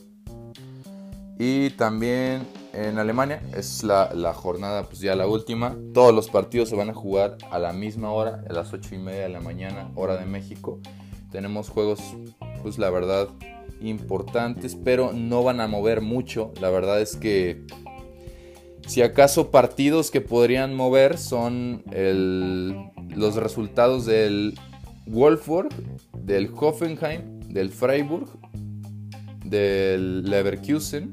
Y 1.39 1.69
también 1.71 2.45
en 2.73 2.99
Alemania 2.99 3.41
es 3.55 3.83
la, 3.83 4.33
jornada, 4.33 4.83
pues 4.83 4.99
ya 4.99 5.15
la 5.15 5.25
última. 5.25 5.75
Todos 5.93 6.13
los 6.13 6.29
partidos 6.29 6.69
se 6.69 6.75
van 6.75 6.89
a 6.89 6.93
jugar 6.93 7.37
a 7.49 7.59
la 7.59 7.71
misma 7.71 8.11
hora, 8.11 8.43
a 8.47 8.53
las 8.53 8.73
8 8.73 8.95
y 8.95 8.97
media 8.97 9.21
de 9.21 9.29
la 9.29 9.39
mañana, 9.39 9.89
hora 9.95 10.17
de 10.17 10.25
México. 10.25 10.79
Tenemos 11.31 11.69
juegos, 11.69 11.99
pues 12.61 12.77
la 12.77 12.89
verdad, 12.89 13.29
importantes, 13.81 14.75
pero 14.75 15.13
no 15.13 15.43
van 15.43 15.61
a 15.61 15.67
mover 15.67 16.01
mucho. 16.01 16.53
La 16.61 16.69
verdad 16.69 17.01
es 17.01 17.15
que 17.15 17.65
si 18.87 19.01
acaso 19.01 19.51
partidos 19.51 20.09
que 20.09 20.19
podrían 20.19 20.75
mover 20.75 21.17
son 21.17 21.83
los 21.91 23.35
resultados 23.35 24.05
del 24.05 24.57
Wolfsburg, 25.05 25.69
del 26.13 26.51
Hoffenheim, 26.55 27.39
del 27.41 27.69
Freiburg, 27.69 28.27
del 29.45 30.23
Leverkusen, 30.23 31.11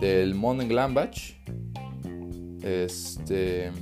del 0.00 0.34
Mönchengladbach, 0.34 1.34
este, 2.62 3.72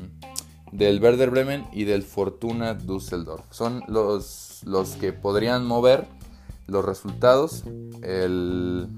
del 0.72 1.02
Werder 1.02 1.30
Bremen 1.30 1.64
y 1.72 1.84
del 1.84 2.02
Fortuna 2.02 2.74
Düsseldorf. 2.74 3.44
Son 3.50 3.82
los, 3.88 4.62
los 4.64 4.90
que 4.96 5.12
podrían 5.12 5.66
mover 5.66 6.06
los 6.68 6.84
resultados. 6.84 7.64
El, 8.02 8.88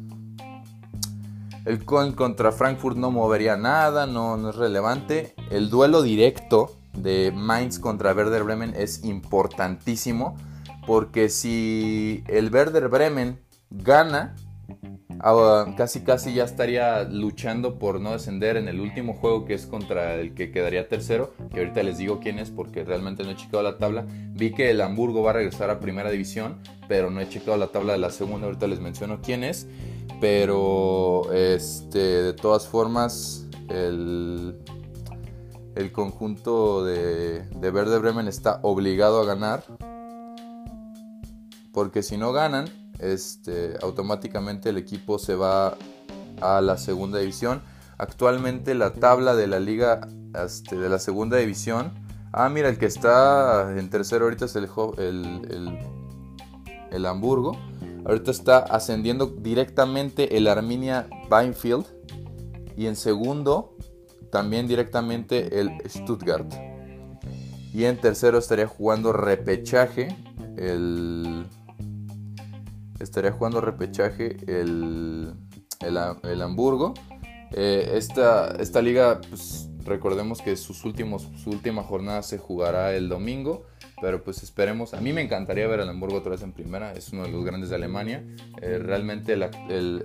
el 1.65 1.85
contra 1.85 2.53
Frankfurt 2.53 2.97
no 2.97 3.11
movería 3.11 3.57
nada, 3.57 4.07
no, 4.07 4.37
no 4.37 4.51
es 4.51 4.57
relevante. 4.57 5.35
El 5.51 5.71
duelo 5.71 6.03
directo 6.03 6.77
de 6.93 7.33
Mainz 7.35 7.79
contra 7.79 8.13
Werder 8.13 8.43
Bremen 8.45 8.75
es 8.77 9.05
importantísimo 9.05 10.37
porque 10.87 11.29
si 11.29 12.25
el 12.27 12.53
Werder 12.53 12.89
Bremen 12.89 13.41
gana, 13.71 14.35
casi 15.77 16.01
casi 16.01 16.35
ya 16.35 16.45
estaría 16.45 17.05
luchando 17.05 17.79
por 17.79 18.01
no 18.01 18.13
descender 18.13 18.57
en 18.57 18.69
el 18.69 18.81
último 18.81 19.15
juego 19.15 19.45
que 19.45 19.55
es 19.55 19.67
contra 19.67 20.15
el 20.15 20.35
que 20.35 20.51
quedaría 20.51 20.89
tercero, 20.89 21.35
que 21.53 21.61
ahorita 21.61 21.83
les 21.83 21.99
digo 21.99 22.21
quién 22.21 22.39
es 22.39 22.51
porque 22.51 22.85
realmente 22.85 23.23
no 23.23 23.31
he 23.31 23.37
checado 23.37 23.63
la 23.63 23.79
tabla. 23.79 24.07
Vi 24.33 24.53
que 24.53 24.71
el 24.71 24.81
Hamburgo 24.81 25.23
va 25.23 25.31
a 25.31 25.35
regresar 25.35 25.71
a 25.71 25.81
primera 25.81 26.11
división, 26.11 26.57
pero 26.89 27.11
no 27.11 27.21
he 27.21 27.29
checado 27.29 27.57
la 27.57 27.69
tabla 27.69 27.93
de 27.93 27.99
la 27.99 28.11
segunda, 28.11 28.47
ahorita 28.47 28.67
les 28.67 28.81
menciono 28.81 29.21
quién 29.23 29.45
es. 29.45 29.67
Pero 30.21 31.33
este, 31.33 31.99
de 31.99 32.33
todas 32.33 32.67
formas, 32.67 33.47
el, 33.69 34.59
el 35.75 35.93
conjunto 35.93 36.85
de, 36.85 37.43
de 37.45 37.71
Verde 37.71 37.99
Bremen 37.99 38.29
está 38.29 38.61
obligado 38.63 39.21
a 39.21 39.25
ganar. 39.25 39.65
Porque 41.73 42.03
si 42.03 42.17
no 42.17 42.33
ganan, 42.33 42.69
este, 43.01 43.77
automáticamente 43.83 44.71
el 44.71 44.79
equipo 44.79 45.19
se 45.19 45.35
va 45.35 45.77
a 46.41 46.61
la 46.61 46.77
segunda 46.79 47.19
división. 47.19 47.63
Actualmente 47.99 48.75
la 48.75 48.95
tabla 48.95 49.35
de 49.35 49.47
la 49.47 49.61
liga 49.61 50.09
este, 50.45 50.77
de 50.77 50.89
la 50.89 50.99
segunda 50.99 51.37
división. 51.37 51.93
Ah, 52.33 52.49
mira, 52.49 52.69
el 52.69 52.79
que 52.79 52.87
está 52.87 53.75
en 53.77 53.91
tercero 53.91 54.25
ahorita 54.25 54.45
es 54.45 54.57
el, 54.57 54.69
el, 54.99 55.79
el, 56.91 57.07
Hamburgo. 57.07 57.59
Ahorita 58.05 58.31
está 58.31 58.59
ascendiendo 58.59 59.27
directamente 59.27 60.37
el 60.37 60.47
Arminia 60.47 61.09
Binefield. 61.31 61.87
Y 62.77 62.87
en 62.87 62.97
segundo, 62.97 63.77
también 64.31 64.69
directamente 64.69 65.61
el 65.61 65.71
Stuttgart. 65.87 66.51
Y 67.75 67.85
en 67.85 68.01
tercero 68.01 68.39
estaría 68.39 68.67
jugando 68.67 69.13
repechaje 69.13 70.17
el 70.57 71.47
estaría 73.01 73.33
jugando 73.33 73.61
repechaje 73.61 74.37
el, 74.47 75.35
el, 75.81 76.43
Hamburgo. 76.43 76.95
Eh, 77.53 77.93
esta, 77.95 78.55
esta, 78.61 78.81
liga, 78.81 79.21
pues, 79.29 79.69
recordemos 79.85 80.41
que 80.41 80.57
sus 80.57 80.85
últimos, 80.85 81.29
su 81.43 81.51
última 81.51 81.83
jornada 81.83 82.23
se 82.23 82.39
jugará 82.39 82.95
el 82.95 83.09
domingo. 83.09 83.67
Pero 84.01 84.25
pues 84.25 84.43
esperemos. 84.43 84.95
A 84.95 85.01
mí 85.01 85.13
me 85.13 85.21
encantaría 85.21 85.67
ver 85.67 85.81
al 85.81 85.89
Hamburgo 85.89 86.17
otra 86.17 86.31
vez 86.31 86.43
en 86.43 86.53
primera. 86.53 86.93
Es 86.95 87.13
uno 87.13 87.25
de 87.25 87.31
los 87.31 87.45
grandes 87.45 87.69
de 87.69 87.77
Alemania. 87.77 88.25
Eh, 88.63 88.79
realmente 88.79 89.35
el, 89.35 89.43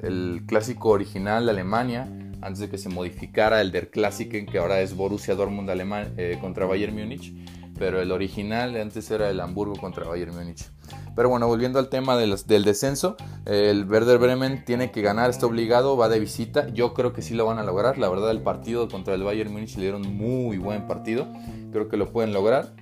el, 0.04 0.42
clásico 0.46 0.90
original 0.90 1.46
de 1.46 1.52
Alemania, 1.52 2.04
antes 2.42 2.60
de 2.60 2.70
que 2.70 2.78
se 2.78 2.90
modificara 2.90 3.62
el 3.62 3.72
Der 3.72 3.90
Klassiken, 3.90 4.48
que 4.48 4.58
ahora 4.58 4.82
es 4.82 4.96
Borussia 4.96 5.36
Dortmund 5.36 5.70
Alemán, 5.70 6.14
eh, 6.18 6.38
contra 6.42 6.66
Bayern 6.66 6.94
Múnich. 6.94 7.34
Pero 7.78 8.02
el 8.02 8.12
original 8.12 8.76
antes 8.78 9.10
era 9.12 9.30
el 9.30 9.40
Hamburgo 9.40 9.76
contra 9.76 10.06
Bayern 10.06 10.36
Múnich. 10.36 10.70
Pero 11.16 11.30
bueno, 11.30 11.48
volviendo 11.48 11.80
al 11.80 11.90
tema 11.90 12.18
del 12.18 12.64
descenso, 12.64 13.16
el 13.46 13.86
Werder 13.86 14.18
Bremen 14.18 14.66
tiene 14.66 14.92
que 14.92 15.02
ganar, 15.02 15.30
está 15.30 15.46
obligado, 15.46 15.96
va 15.96 16.10
de 16.10 16.20
visita. 16.20 16.68
Yo 16.70 16.94
creo 16.94 17.14
que 17.14 17.22
sí 17.22 17.34
lo 17.34 17.46
van 17.46 17.58
a 17.58 17.64
lograr. 17.64 17.98
La 17.98 18.10
verdad, 18.10 18.32
el 18.32 18.42
partido 18.42 18.90
contra 18.90 19.14
el 19.14 19.24
Bayern 19.24 19.52
Múnich 19.52 19.76
le 19.76 19.84
dieron 19.84 20.16
muy 20.16 20.58
buen 20.58 20.88
partido. 20.88 21.28
Creo 21.72 21.88
que 21.88 21.98
lo 21.98 22.12
pueden 22.12 22.34
lograr. 22.34 22.74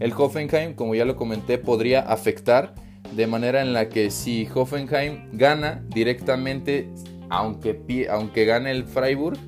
El 0.00 0.12
Hoffenheim, 0.12 0.74
como 0.74 0.94
ya 0.94 1.04
lo 1.04 1.16
comenté, 1.16 1.58
podría 1.58 2.00
afectar 2.00 2.74
de 3.12 3.26
manera 3.26 3.62
en 3.62 3.72
la 3.72 3.88
que 3.88 4.10
si 4.10 4.48
Hoffenheim 4.54 5.30
gana 5.32 5.82
directamente, 5.88 6.90
aunque, 7.30 8.06
aunque 8.10 8.44
gane 8.44 8.70
el 8.70 8.84
Freiburg, 8.84 9.38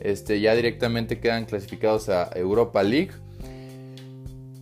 este, 0.00 0.40
ya 0.40 0.54
directamente 0.54 1.20
quedan 1.20 1.46
clasificados 1.46 2.08
a 2.08 2.28
Europa 2.34 2.82
League. 2.82 3.12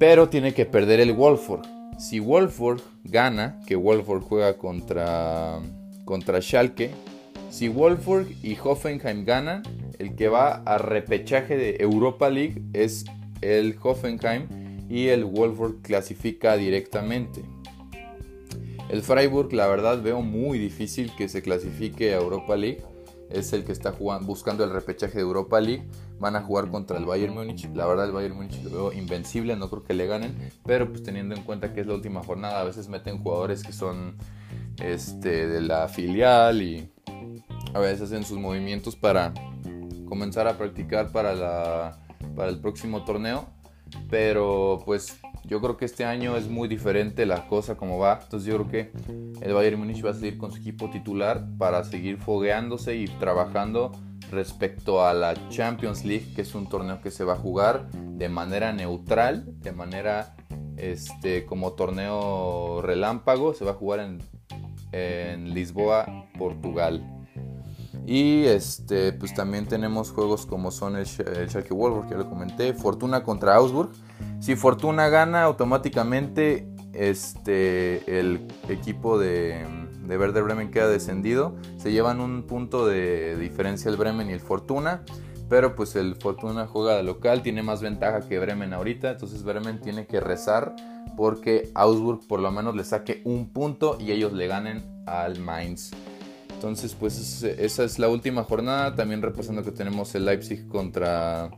Pero 0.03 0.29
tiene 0.29 0.53
que 0.53 0.67
perder 0.67 0.99
el 0.99 1.13
Wolfsburg. 1.13 1.63
Si 1.97 2.19
Wolfsburg 2.19 2.83
gana, 3.05 3.61
que 3.69 3.77
Wolfsburg 3.77 4.25
juega 4.25 4.59
contra, 4.59 5.61
contra 6.05 6.41
Schalke, 6.43 6.91
si 7.51 7.69
Wolfsburg 7.69 8.27
y 8.43 8.59
Hoffenheim 8.61 9.25
ganan, 9.25 9.63
el 10.01 10.17
que 10.17 10.27
va 10.27 10.55
a 10.67 10.79
repechaje 10.79 11.57
de 11.57 11.77
Europa 11.79 12.31
League 12.31 12.61
es 12.73 13.05
el 13.43 13.77
Hoffenheim 13.81 14.49
y 14.91 15.07
el 15.07 15.25
Wolfsburg 15.25 15.83
clasifica 15.83 16.57
directamente. 16.57 17.45
El 18.89 19.03
Freiburg, 19.03 19.53
la 19.53 19.69
verdad, 19.69 20.03
veo 20.03 20.21
muy 20.21 20.59
difícil 20.59 21.13
que 21.17 21.29
se 21.29 21.43
clasifique 21.43 22.13
a 22.13 22.17
Europa 22.17 22.57
League 22.57 22.83
es 23.33 23.53
el 23.53 23.65
que 23.65 23.73
está 23.73 23.93
buscando 24.21 24.65
el 24.65 24.71
repechaje 24.71 25.15
de 25.15 25.23
Europa 25.23 25.61
League. 25.61 25.87
Van 26.19 26.37
a 26.37 26.43
jugar 26.43 26.71
contra 26.71 26.99
el 26.99 27.05
Bayern 27.05 27.35
Múnich. 27.35 27.69
La 27.75 27.87
verdad, 27.87 28.07
el 28.07 28.13
Bayern 28.13 28.37
Múnich 28.37 28.63
lo 28.63 28.71
veo 28.71 28.93
invencible, 28.93 29.57
no 29.57 29.69
creo 29.69 29.83
que 29.83 29.95
le 29.95 30.07
ganen. 30.07 30.37
Pero 30.65 30.89
pues 30.89 31.03
teniendo 31.03 31.35
en 31.35 31.43
cuenta 31.43 31.73
que 31.73 31.81
es 31.81 31.87
la 31.87 31.95
última 31.95 32.23
jornada, 32.23 32.61
a 32.61 32.65
veces 32.65 32.89
meten 32.89 33.19
jugadores 33.19 33.63
que 33.63 33.73
son 33.73 34.17
este, 34.83 35.47
de 35.49 35.61
la 35.61 35.89
filial 35.89 36.63
y 36.63 36.91
a 37.75 37.79
veces 37.79 38.03
hacen 38.03 38.25
sus 38.25 38.39
movimientos 38.39 38.97
para 38.97 39.33
comenzar 40.07 40.47
a 40.47 40.59
practicar 40.59 41.11
para, 41.11 41.35
la, 41.35 41.99
para 42.37 42.51
el 42.51 42.61
próximo 42.61 43.05
torneo. 43.05 43.47
Pero 44.11 44.81
pues 44.85 45.21
yo 45.45 45.61
creo 45.61 45.77
que 45.77 45.85
este 45.85 46.05
año 46.05 46.37
es 46.37 46.49
muy 46.49 46.69
diferente 46.69 47.27
la 47.27 47.47
cosa 47.49 47.77
como 47.77 47.99
va. 47.99 48.21
Entonces 48.23 48.49
yo 48.49 48.57
creo 48.57 48.69
que 48.69 48.93
el 49.41 49.53
Bayern 49.53 49.79
Munich 49.79 50.05
va 50.05 50.11
a 50.11 50.15
seguir 50.15 50.39
con 50.39 50.53
su 50.53 50.59
equipo 50.59 50.91
titular 50.91 51.47
para 51.59 51.85
seguir 51.85 52.19
fogueándose 52.19 52.97
y 52.97 53.07
trabajando 53.07 53.93
respecto 54.31 55.05
a 55.05 55.13
la 55.13 55.35
Champions 55.51 56.05
League, 56.05 56.33
que 56.35 56.43
es 56.43 56.55
un 56.55 56.69
torneo 56.69 57.01
que 57.01 57.11
se 57.11 57.25
va 57.25 57.35
a 57.35 57.37
jugar 57.37 57.91
de 57.91 58.29
manera 58.29 58.73
neutral, 58.73 59.45
de 59.61 59.73
manera 59.73 60.37
este, 60.77 61.45
como 61.45 61.73
torneo 61.73 62.81
relámpago. 62.83 63.55
Se 63.55 63.65
va 63.65 63.73
a 63.73 63.75
jugar 63.75 64.01
en, 64.01 64.19
en 64.93 65.53
Lisboa, 65.55 66.27
Portugal. 66.39 67.22
Y 68.07 68.45
este, 68.45 69.13
pues 69.13 69.33
también 69.35 69.67
tenemos 69.67 70.11
juegos 70.11 70.45
como 70.47 70.71
son 70.71 70.97
el, 70.97 71.07
el 71.37 71.49
Schalke 71.49 71.73
Wolfsburg, 71.73 72.11
ya 72.11 72.17
lo 72.17 72.29
comenté, 72.29 72.75
Fortuna 72.75 73.23
contra 73.23 73.55
Augsburg. 73.57 73.91
Si 74.41 74.57
Fortuna 74.57 75.09
gana, 75.09 75.45
automáticamente 75.45 76.67
este, 76.93 78.19
el 78.19 78.49
equipo 78.69 79.19
de, 79.19 79.65
de 80.07 80.19
Werder 80.19 80.43
Bremen 80.43 80.71
queda 80.71 80.89
descendido. 80.89 81.55
Se 81.77 81.93
llevan 81.93 82.21
un 82.21 82.43
punto 82.43 82.87
de 82.87 83.37
diferencia 83.37 83.91
el 83.91 83.97
Bremen 83.97 84.31
y 84.31 84.33
el 84.33 84.41
Fortuna. 84.41 85.03
Pero 85.49 85.75
pues 85.75 85.97
el 85.97 86.17
Fortuna 86.17 86.67
juega 86.67 86.97
de 86.97 87.03
local, 87.03 87.43
tiene 87.43 87.63
más 87.63 87.83
ventaja 87.83 88.27
que 88.27 88.39
Bremen 88.39 88.73
ahorita. 88.73 89.11
Entonces 89.11 89.43
Bremen 89.43 89.81
tiene 89.81 90.07
que 90.07 90.19
rezar 90.19 90.75
porque 91.17 91.71
Augsburg 91.75 92.27
por 92.27 92.41
lo 92.41 92.51
menos 92.51 92.75
le 92.75 92.85
saque 92.85 93.21
un 93.25 93.51
punto 93.51 93.99
y 94.01 94.13
ellos 94.13 94.33
le 94.33 94.47
ganen 94.47 94.83
al 95.07 95.41
Mainz. 95.41 95.91
Entonces 96.63 96.95
pues 96.95 97.43
esa 97.43 97.83
es 97.83 97.99
la 97.99 98.09
última 98.09 98.45
jornada. 98.45 98.95
También 98.95 99.21
repasando 99.21 99.65
que 99.65 99.73
tenemos 99.73 100.15
el 100.15 100.27
Leipzig 100.27 100.69
contra 100.69 101.51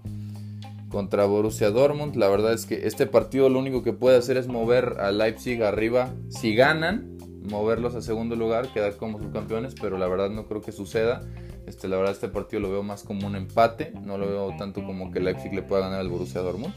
contra 0.89 1.27
Borussia 1.27 1.69
Dortmund. 1.69 2.17
La 2.17 2.29
verdad 2.29 2.55
es 2.55 2.65
que 2.65 2.87
este 2.87 3.07
partido 3.07 3.51
lo 3.51 3.59
único 3.59 3.83
que 3.83 3.93
puede 3.93 4.17
hacer 4.17 4.39
es 4.39 4.49
mover 4.49 4.97
a 5.01 5.13
Leipzig 5.13 5.63
arriba. 5.63 6.15
Si 6.31 6.55
ganan, 6.55 7.19
moverlos 7.43 7.95
a 7.95 8.01
segundo 8.01 8.35
lugar, 8.35 8.73
quedar 8.73 8.97
como 8.97 9.19
subcampeones, 9.19 9.75
pero 9.79 9.99
la 9.99 10.09
verdad 10.09 10.31
no 10.31 10.47
creo 10.47 10.63
que 10.63 10.73
suceda. 10.73 11.21
Este, 11.67 11.87
la 11.87 11.97
verdad 11.97 12.13
este 12.13 12.29
partido 12.29 12.61
lo 12.61 12.71
veo 12.71 12.83
más 12.83 13.03
como 13.03 13.27
un 13.27 13.37
empate, 13.37 13.93
no 14.07 14.17
lo 14.17 14.27
veo 14.27 14.55
tanto 14.57 14.83
como 14.87 15.11
que 15.11 15.21
Leipzig 15.21 15.53
le 15.53 15.63
pueda 15.63 15.83
ganar 15.83 16.01
al 16.01 16.09
Borussia 16.09 16.41
Dortmund. 16.41 16.73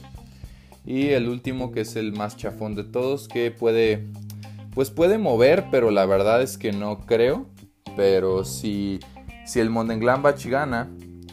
Y 0.86 1.12
el 1.12 1.30
último 1.30 1.72
que 1.72 1.82
es 1.82 1.96
el 1.96 2.12
más 2.12 2.36
chafón 2.36 2.76
de 2.76 2.84
todos, 2.84 3.30
que 3.30 3.52
puede, 3.52 4.06
pues 4.74 4.90
puede 4.90 5.18
mover, 5.18 5.68
pero 5.72 5.92
la 5.92 6.06
verdad 6.06 6.42
es 6.42 6.58
que 6.58 6.74
no 6.74 7.06
creo. 7.06 7.46
Pero 7.98 8.46
si 8.46 9.00
Si 9.46 9.60
el 9.60 9.70
Mönchengladbach 9.70 10.46
gana 10.46 10.90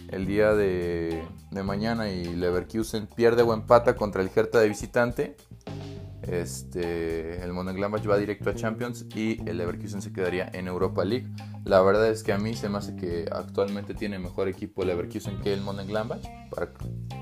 el 0.09 0.27
día 0.27 0.55
de, 0.55 1.23
de, 1.51 1.63
mañana 1.63 2.11
y 2.11 2.25
Leverkusen 2.37 3.07
pierde 3.09 3.43
o 3.43 3.53
empata 3.53 3.97
contra 3.97 4.23
el 4.23 4.31
Hertha 4.35 4.61
de 4.61 4.69
visitante, 4.69 5.37
este, 6.23 7.43
el 7.43 7.53
Mönchengladbach 7.53 8.09
va 8.09 8.17
directo 8.17 8.51
a 8.51 8.55
Champions 8.55 9.07
y 9.15 9.41
el 9.49 9.59
Leverkusen 9.59 10.01
se 10.01 10.13
quedaría 10.13 10.49
en 10.55 10.69
Europa 10.69 11.05
League. 11.05 11.27
La 11.65 11.83
verdad 11.83 12.09
es 12.09 12.23
que 12.23 12.33
a 12.33 12.39
mí 12.39 12.55
se 12.55 12.69
me 12.69 12.79
hace 12.79 12.95
que 12.97 13.29
actualmente 13.31 13.93
tiene 13.95 14.19
mejor 14.19 14.49
equipo 14.49 14.83
el 14.83 14.89
Leverkusen 14.89 15.41
que 15.41 15.53
el 15.53 15.61
Mönchengladbach 15.61 16.23
para 16.51 16.73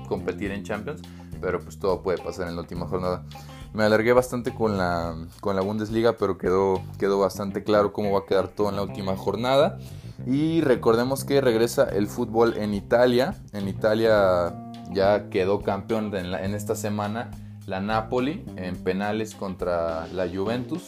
competir 0.07 0.51
en 0.51 0.63
Champions, 0.63 1.01
pero 1.41 1.59
pues 1.59 1.79
todo 1.79 2.01
puede 2.01 2.19
pasar 2.19 2.47
en 2.47 2.55
la 2.55 2.61
última 2.61 2.85
jornada. 2.85 3.25
Me 3.73 3.83
alargué 3.83 4.13
bastante 4.13 4.53
con 4.53 4.77
la, 4.77 5.15
con 5.39 5.55
la 5.55 5.63
Bundesliga, 5.63 6.13
pero 6.17 6.37
quedó, 6.37 6.83
quedó 6.99 7.19
bastante 7.19 7.63
claro 7.63 7.91
cómo 7.91 8.11
va 8.11 8.19
a 8.19 8.25
quedar 8.25 8.49
todo 8.49 8.69
en 8.69 8.75
la 8.75 8.83
última 8.83 9.17
jornada. 9.17 9.79
Y 10.27 10.61
recordemos 10.61 11.25
que 11.25 11.41
regresa 11.41 11.89
el 11.89 12.07
fútbol 12.07 12.55
en 12.57 12.75
Italia. 12.75 13.35
En 13.51 13.67
Italia 13.67 14.53
ya 14.91 15.29
quedó 15.29 15.61
campeón 15.61 16.15
en, 16.15 16.53
esta 16.53 16.75
semana 16.75 17.31
la 17.65 17.79
Napoli 17.79 18.45
en 18.57 18.75
penales 18.75 19.33
contra 19.33 20.07
la 20.07 20.27
Juventus. 20.29 20.83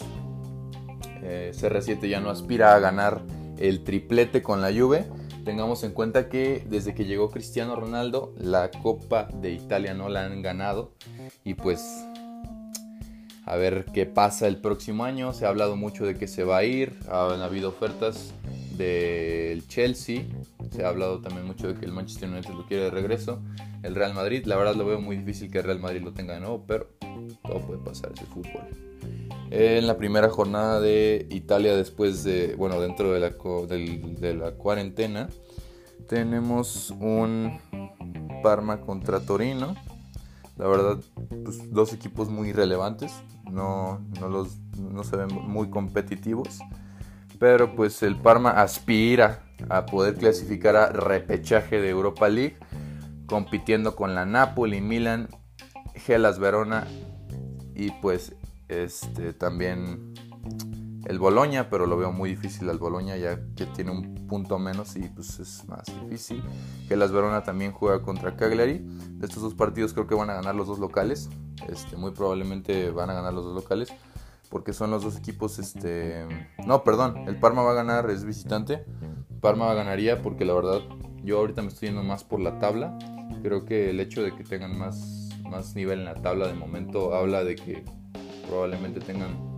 Eh, 1.24 1.54
CR7 1.56 2.08
ya 2.08 2.20
no 2.20 2.30
aspira 2.30 2.75
a 2.75 2.80
ganar 2.80 3.22
el 3.58 3.84
triplete 3.84 4.44
con 4.44 4.62
la 4.62 4.72
Juve. 4.72 5.08
Tengamos 5.44 5.84
en 5.84 5.92
cuenta 5.92 6.30
que 6.30 6.65
desde 6.70 6.94
que 6.94 7.06
llegó 7.06 7.30
Cristiano 7.32 7.75
Ronaldo, 7.75 8.34
la 8.38 8.70
Copa 8.70 9.27
de 9.34 9.51
Italia 9.51 9.94
no 9.96 10.08
la 10.08 10.25
han 10.25 10.42
ganado. 10.42 10.94
Y 11.44 11.56
pues 11.56 12.06
a 13.46 13.56
ver 13.56 13.86
qué 13.94 14.06
pasa 14.06 14.48
el 14.48 14.58
próximo 14.58 15.04
año. 15.04 15.34
Se 15.34 15.46
ha 15.46 15.50
hablado 15.50 15.75
mucho 15.75 16.06
de 16.06 16.16
que 16.16 16.28
se 16.28 16.44
va 16.44 16.58
a 16.58 16.64
ir. 16.64 16.98
Han 17.10 17.42
habido 17.42 17.70
ofertas 17.70 18.34
del 18.78 19.68
Chelsea. 19.68 20.24
Se 20.72 20.84
ha 20.84 20.90
hablado 20.90 21.22
también 21.22 21.46
mucho 21.46 21.68
de 21.68 21.75
que 21.75 21.86
el 21.86 21.92
Manchester 21.92 22.30
United 22.30 22.54
lo 22.54 22.66
quiere 22.66 22.86
de 22.86 22.92
regreso. 22.92 23.42
El 23.84 23.94
Real 23.94 24.14
Madrid, 24.14 24.46
la 24.46 24.56
verdad 24.56 24.75
lo 24.75 24.86
veo 24.86 25.00
muy 25.00 25.18
difícil 25.18 25.52
que 25.52 25.60
el 25.60 25.64
Real 25.66 25.80
Madrid 25.80 26.02
lo 26.02 26.12
tenga 26.12 26.34
de 26.34 26.40
nuevo, 26.40 26.64
pero 26.66 26.90
todo 27.44 27.60
puede 27.60 27.80
pasar, 27.80 28.12
ese 28.14 28.25
fútbol. 28.25 28.64
En 29.52 29.86
la 29.86 29.96
primera 29.96 30.30
jornada 30.30 30.82
de 30.82 31.28
Italia, 31.30 31.75
después 31.75 32.24
de, 32.24 32.56
bueno, 32.56 32.82
dentro 32.82 33.14
de 33.14 33.20
la, 33.20 33.30
de 33.30 34.34
la 34.34 34.52
cuarentena, 34.54 35.30
tenemos 36.08 36.92
un 37.00 37.60
Parma 38.42 38.82
contra 38.82 39.20
Torino. 39.20 39.75
La 40.58 40.68
verdad, 40.68 40.98
pues, 41.44 41.72
dos 41.72 41.94
equipos 41.94 42.30
muy 42.30 42.54
relevantes, 42.54 43.14
no, 43.52 44.02
no, 44.20 44.30
los, 44.30 44.58
no 44.78 45.04
se 45.04 45.18
ven 45.18 45.30
muy 45.34 45.70
competitivos. 45.70 46.60
Pero 47.40 47.75
pues 47.75 48.02
el 48.04 48.16
Parma 48.16 48.52
aspira 48.52 49.44
a 49.70 49.86
poder 49.86 50.16
clasificar 50.16 50.75
a 50.75 50.90
repechaje 50.90 51.82
de 51.82 51.90
Europa 51.90 52.30
League, 52.30 52.58
compitiendo 53.28 53.96
con 53.96 54.16
la 54.16 54.25
Napoli, 54.25 54.82
Milan, 54.82 55.28
Gelas 55.96 56.40
Verona 56.40 56.88
y 57.75 57.92
pues 58.02 58.34
este 58.68 59.34
también 59.34 60.15
el 61.06 61.20
Boloña, 61.20 61.70
pero 61.70 61.86
lo 61.86 61.98
veo 61.98 62.12
muy 62.12 62.32
difícil 62.32 62.70
al 62.70 62.80
Boloña 62.80 63.16
ya 63.16 63.40
que 63.56 63.66
tiene 63.66 63.92
un 63.92 64.28
punto 64.28 64.58
menos 64.60 64.96
y 64.96 65.04
pues 65.10 65.40
es 65.40 65.68
más 65.68 65.86
difícil. 66.02 66.44
Gelas 66.88 67.12
Verona 67.12 67.44
también 67.44 67.72
juega 67.72 68.02
contra 68.02 68.36
Cagliari. 68.36 68.80
De 69.12 69.26
estos 69.26 69.44
dos 69.44 69.54
partidos 69.54 69.94
creo 69.94 70.08
que 70.08 70.16
van 70.16 70.30
a 70.30 70.34
ganar 70.34 70.56
los 70.56 70.68
dos 70.68 70.80
locales. 70.80 71.30
Este, 71.70 71.96
muy 71.96 72.12
probablemente 72.12 72.90
van 72.92 73.10
a 73.10 73.14
ganar 73.14 73.34
los 73.34 73.46
dos 73.46 73.56
locales 73.56 73.94
porque 74.50 74.74
son 74.74 74.92
los 74.92 75.04
dos 75.04 75.18
equipos, 75.18 75.60
este... 75.60 76.26
No, 76.66 76.84
perdón, 76.84 77.28
el 77.28 77.38
Parma 77.38 77.62
va 77.62 77.72
a 77.72 77.76
ganar, 77.76 78.10
es 78.10 78.24
visitante. 78.24 78.86
Parma 79.42 79.74
ganaría 79.74 80.22
porque 80.22 80.46
la 80.46 80.54
verdad 80.54 80.82
yo 81.24 81.40
ahorita 81.40 81.62
me 81.62 81.68
estoy 81.70 81.90
yendo 81.90 82.04
más 82.04 82.24
por 82.24 82.40
la 82.40 82.58
tabla. 82.60 82.98
Creo 83.42 83.66
que 83.66 83.90
el 83.90 84.00
hecho 84.00 84.24
de 84.24 84.36
que 84.36 84.44
tengan 84.44 84.77
más, 84.77 85.29
más 85.44 85.75
nivel 85.75 86.00
en 86.00 86.06
la 86.06 86.16
tabla 86.16 86.48
de 86.48 86.53
momento 86.53 87.14
habla 87.14 87.44
de 87.44 87.56
que 87.56 87.84
probablemente 88.48 89.00
tengan 89.01 89.54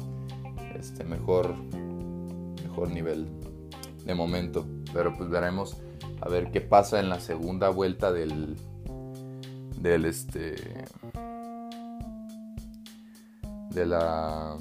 este 0.75 1.03
mejor, 1.03 1.55
mejor 2.63 2.89
nivel 2.89 3.27
de 4.05 4.15
momento. 4.15 4.65
Pero 4.93 5.15
pues 5.15 5.29
veremos 5.29 5.77
a 6.21 6.29
ver 6.29 6.51
qué 6.51 6.61
pasa 6.61 6.99
en 6.99 7.09
la 7.09 7.19
segunda 7.19 7.69
vuelta 7.69 8.11
del, 8.11 8.55
del 9.79 10.05
este 10.05 10.55
de 13.73 13.85
la 13.85 14.57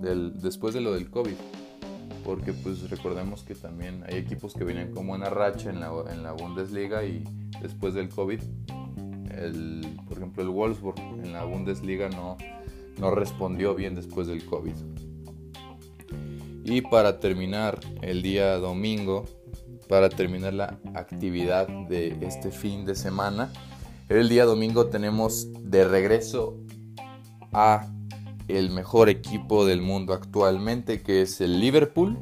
después 0.00 0.74
de 0.74 0.80
lo 0.80 0.94
del 0.94 1.10
COVID. 1.10 1.36
Porque 2.24 2.52
pues 2.52 2.90
recordemos 2.90 3.44
que 3.44 3.54
también 3.54 4.02
hay 4.08 4.16
equipos 4.16 4.54
que 4.54 4.64
vienen 4.64 4.92
como 4.92 5.12
una 5.12 5.30
racha 5.30 5.70
en 5.70 5.78
la, 5.78 5.92
en 6.10 6.24
la 6.24 6.32
Bundesliga 6.32 7.04
y 7.04 7.22
después 7.62 7.94
del 7.94 8.08
COVID, 8.08 8.40
el, 9.30 10.00
por 10.08 10.16
ejemplo 10.16 10.42
el 10.42 10.48
Wolfsburg 10.48 10.98
en 10.98 11.32
la 11.32 11.44
Bundesliga 11.44 12.08
no, 12.08 12.36
no 12.98 13.10
respondió 13.10 13.74
bien 13.74 13.94
después 13.94 14.26
del 14.26 14.44
COVID. 14.44 14.74
Y 16.64 16.80
para 16.80 17.20
terminar 17.20 17.78
el 18.02 18.22
día 18.22 18.56
domingo, 18.56 19.24
para 19.88 20.08
terminar 20.08 20.52
la 20.52 20.78
actividad 20.94 21.68
de 21.68 22.16
este 22.22 22.50
fin 22.50 22.84
de 22.84 22.94
semana, 22.94 23.52
el 24.08 24.28
día 24.28 24.44
domingo 24.44 24.86
tenemos 24.86 25.48
de 25.62 25.86
regreso 25.86 26.58
a 27.52 27.88
el 28.48 28.70
mejor 28.70 29.08
equipo 29.08 29.66
del 29.66 29.80
mundo 29.82 30.12
actualmente, 30.12 31.02
que 31.02 31.22
es 31.22 31.40
el 31.40 31.60
Liverpool. 31.60 32.18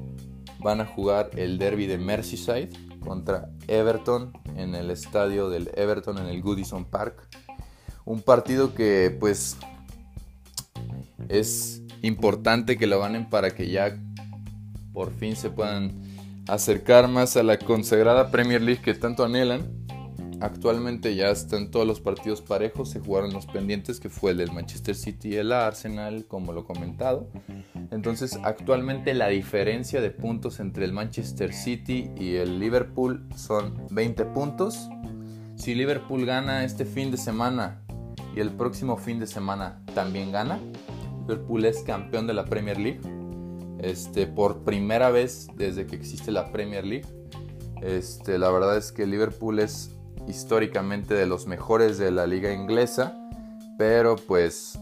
Van 0.61 0.81
a 0.81 0.87
jugar 0.87 1.31
el 1.37 1.59
derby 1.59 1.87
de 1.87 1.99
Merseyside 1.99 2.71
contra 3.01 3.51
Everton 3.69 4.33
en 4.57 4.75
el 4.75 4.91
estadio 4.91 5.51
del 5.51 5.71
Everton 5.75 6.19
en 6.19 6.27
el 6.27 6.41
Goodison 6.41 6.85
Park. 6.85 7.29
Un 8.07 8.23
partido 8.23 8.75
que 8.75 9.15
pues 9.19 9.57
es 11.29 11.83
importante 12.03 12.77
que 12.77 12.87
lo 12.87 13.01
ganen 13.01 13.29
para 13.29 13.51
que 13.51 13.71
ya 13.71 13.99
por 14.93 15.13
fin 15.13 15.37
se 15.37 15.51
puedan 15.51 15.93
acercar 16.49 17.09
más 17.09 17.37
a 17.37 17.43
la 17.43 17.59
consagrada 17.59 18.31
Premier 18.31 18.63
League 18.63 18.83
que 18.83 18.95
tanto 18.95 19.25
anhelan. 19.25 19.85
Actualmente 20.41 21.15
ya 21.15 21.31
están 21.31 21.71
todos 21.71 21.87
los 21.87 22.01
partidos 22.01 22.43
parejos, 22.43 22.91
se 22.91 23.01
jugaron 23.01 23.33
los 23.33 23.47
pendientes 23.47 23.99
que 23.99 24.11
fue 24.11 24.33
el 24.33 24.39
del 24.39 24.53
Manchester 24.53 24.95
City 24.95 25.31
y 25.31 25.37
el 25.37 25.53
Arsenal, 25.53 26.27
como 26.27 26.53
lo 26.53 26.65
comentado. 26.65 27.31
Entonces 27.91 28.39
actualmente 28.43 29.15
la 29.15 29.29
diferencia 29.29 30.01
de 30.01 30.11
puntos 30.11 30.61
entre 30.61 30.85
el 30.85 30.93
Manchester 30.93 31.53
City 31.53 32.11
y 32.19 32.35
el 32.35 32.59
Liverpool 32.59 33.27
son 33.37 33.87
20 33.91 34.25
puntos. 34.27 34.89
Si 35.57 35.75
Liverpool 35.75 36.27
gana 36.27 36.65
este 36.65 36.85
fin 36.85 37.11
de 37.11 37.17
semana 37.17 37.81
y 38.37 38.41
el 38.41 38.51
próximo 38.51 38.97
fin 38.97 39.21
de 39.21 39.27
semana 39.27 39.81
también 39.95 40.33
gana, 40.33 40.59
Liverpool 41.27 41.65
es 41.65 41.83
campeón 41.83 42.27
de 42.27 42.35
la 42.35 42.45
Premier 42.45 42.79
League. 42.79 43.01
Este, 43.79 44.27
por 44.27 44.65
primera 44.65 45.11
vez 45.11 45.49
desde 45.57 45.87
que 45.87 45.97
existe 45.97 46.31
la 46.31 46.53
Premier 46.53 46.85
League. 46.85 47.07
Este, 47.83 48.39
la 48.39 48.51
verdad 48.51 48.77
es 48.77 48.93
que 48.93 49.07
Liverpool 49.07 49.59
es 49.59 49.91
históricamente 50.29 51.15
de 51.15 51.27
los 51.27 51.47
mejores 51.47 51.99
de 51.99 52.11
la 52.11 52.27
liga 52.27 52.53
inglesa, 52.53 53.17
pero 53.79 54.17
pues 54.17 54.79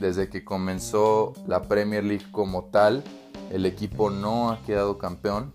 desde 0.00 0.28
que 0.28 0.44
comenzó 0.44 1.32
la 1.46 1.62
Premier 1.62 2.04
League 2.04 2.26
como 2.32 2.64
tal, 2.64 3.02
el 3.50 3.66
equipo 3.66 4.10
no 4.10 4.50
ha 4.50 4.62
quedado 4.62 4.98
campeón, 4.98 5.54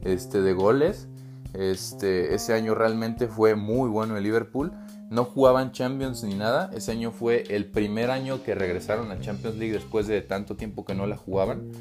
este, 0.03 0.41
de 0.41 0.53
goles. 0.53 1.09
Este, 1.53 2.33
ese 2.35 2.53
año 2.53 2.73
realmente 2.73 3.27
fue 3.27 3.55
muy 3.55 3.89
bueno 3.89 4.15
el 4.15 4.23
Liverpool. 4.23 4.71
No 5.09 5.25
jugaban 5.25 5.71
Champions 5.71 6.23
ni 6.23 6.35
nada. 6.35 6.69
Ese 6.73 6.91
año 6.91 7.11
fue 7.11 7.43
el 7.49 7.65
primer 7.65 8.11
año 8.11 8.43
que 8.43 8.55
regresaron 8.55 9.11
a 9.11 9.19
Champions 9.19 9.57
League 9.57 9.73
después 9.73 10.07
de 10.07 10.21
tanto 10.21 10.55
tiempo 10.55 10.85
que 10.85 10.95
no 10.95 11.05
la 11.05 11.17
jugaban. 11.17 11.71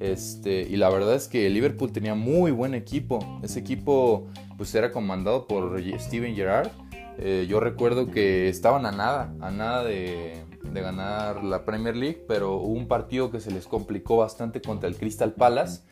Este, 0.00 0.62
y 0.62 0.76
la 0.76 0.88
verdad 0.88 1.14
es 1.14 1.28
que 1.28 1.48
Liverpool 1.50 1.92
tenía 1.92 2.14
muy 2.14 2.50
buen 2.50 2.74
equipo. 2.74 3.18
Ese 3.42 3.60
equipo 3.60 4.26
pues 4.56 4.74
era 4.74 4.90
comandado 4.90 5.46
por 5.46 5.80
Steven 6.00 6.34
Gerrard. 6.34 6.70
Eh, 7.18 7.46
yo 7.48 7.60
recuerdo 7.60 8.10
que 8.10 8.48
estaban 8.48 8.86
a 8.86 8.92
nada, 8.92 9.34
a 9.40 9.50
nada 9.50 9.84
de, 9.84 10.42
ganar 10.72 11.44
la 11.44 11.66
Premier 11.66 11.94
League, 11.94 12.24
pero 12.26 12.56
hubo 12.56 12.72
un 12.72 12.88
partido 12.88 13.30
que 13.30 13.40
se 13.40 13.50
les 13.50 13.66
complicó 13.66 14.16
bastante 14.16 14.62
contra 14.62 14.88
el 14.88 14.96
Crystal 14.96 15.34
Palace, 15.34 15.82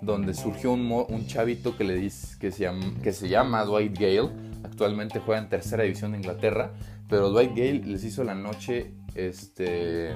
donde 0.00 0.32
surgió 0.32 0.72
un, 0.72 1.26
chavito 1.26 1.76
que, 1.76 1.84
le 1.84 2.00
que, 2.38 2.50
se 2.50 2.62
llama, 2.62 2.94
que 3.02 3.12
se 3.12 3.28
llama 3.28 3.64
Dwight 3.64 3.98
Gale, 3.98 4.30
actualmente 4.64 5.18
juega 5.18 5.42
en 5.42 5.48
tercera 5.50 5.82
división 5.82 6.12
de 6.12 6.18
Inglaterra, 6.18 6.72
pero 7.08 7.28
Dwight 7.28 7.50
Gale 7.50 7.82
les 7.84 8.04
hizo 8.04 8.24
la 8.24 8.34
noche, 8.34 8.94
este, 9.14 10.14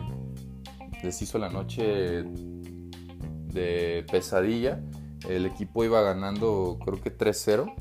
les 1.02 1.20
hizo 1.20 1.38
la 1.38 1.50
noche 1.50 2.24
de 3.54 4.04
pesadilla. 4.10 4.80
El 5.28 5.46
equipo 5.46 5.84
iba 5.84 6.02
ganando 6.02 6.78
creo 6.84 7.00
que 7.00 7.16
3-0 7.16 7.72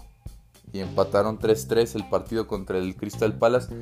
y 0.72 0.80
empataron 0.80 1.38
3-3 1.38 1.96
el 1.96 2.10
partido 2.10 2.48
contra 2.48 2.78
el 2.78 2.96
Crystal 2.96 3.34
Palace. 3.34 3.74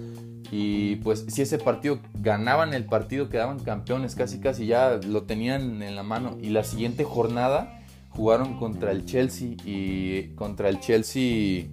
Y 0.51 0.97
pues 0.97 1.25
si 1.29 1.41
ese 1.41 1.57
partido 1.57 1.99
ganaban 2.15 2.73
el 2.73 2.85
partido 2.85 3.29
quedaban 3.29 3.59
campeones 3.59 4.15
casi 4.15 4.39
casi 4.39 4.65
ya 4.65 4.99
lo 5.05 5.23
tenían 5.23 5.81
en 5.81 5.95
la 5.95 6.03
mano. 6.03 6.37
Y 6.41 6.49
la 6.49 6.63
siguiente 6.63 7.03
jornada 7.03 7.81
jugaron 8.09 8.57
contra 8.57 8.91
el 8.91 9.05
Chelsea 9.05 9.55
y 9.63 10.33
contra 10.35 10.69
el 10.69 10.79
Chelsea 10.79 11.67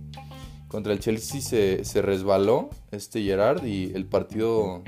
contra 0.69 0.93
el 0.93 1.01
Chelsea 1.01 1.41
se, 1.41 1.85
se 1.85 2.03
resbaló 2.03 2.69
este 2.93 3.23
Gerard 3.23 3.65
y 3.65 3.93
el 3.95 4.07
partido 4.07 4.83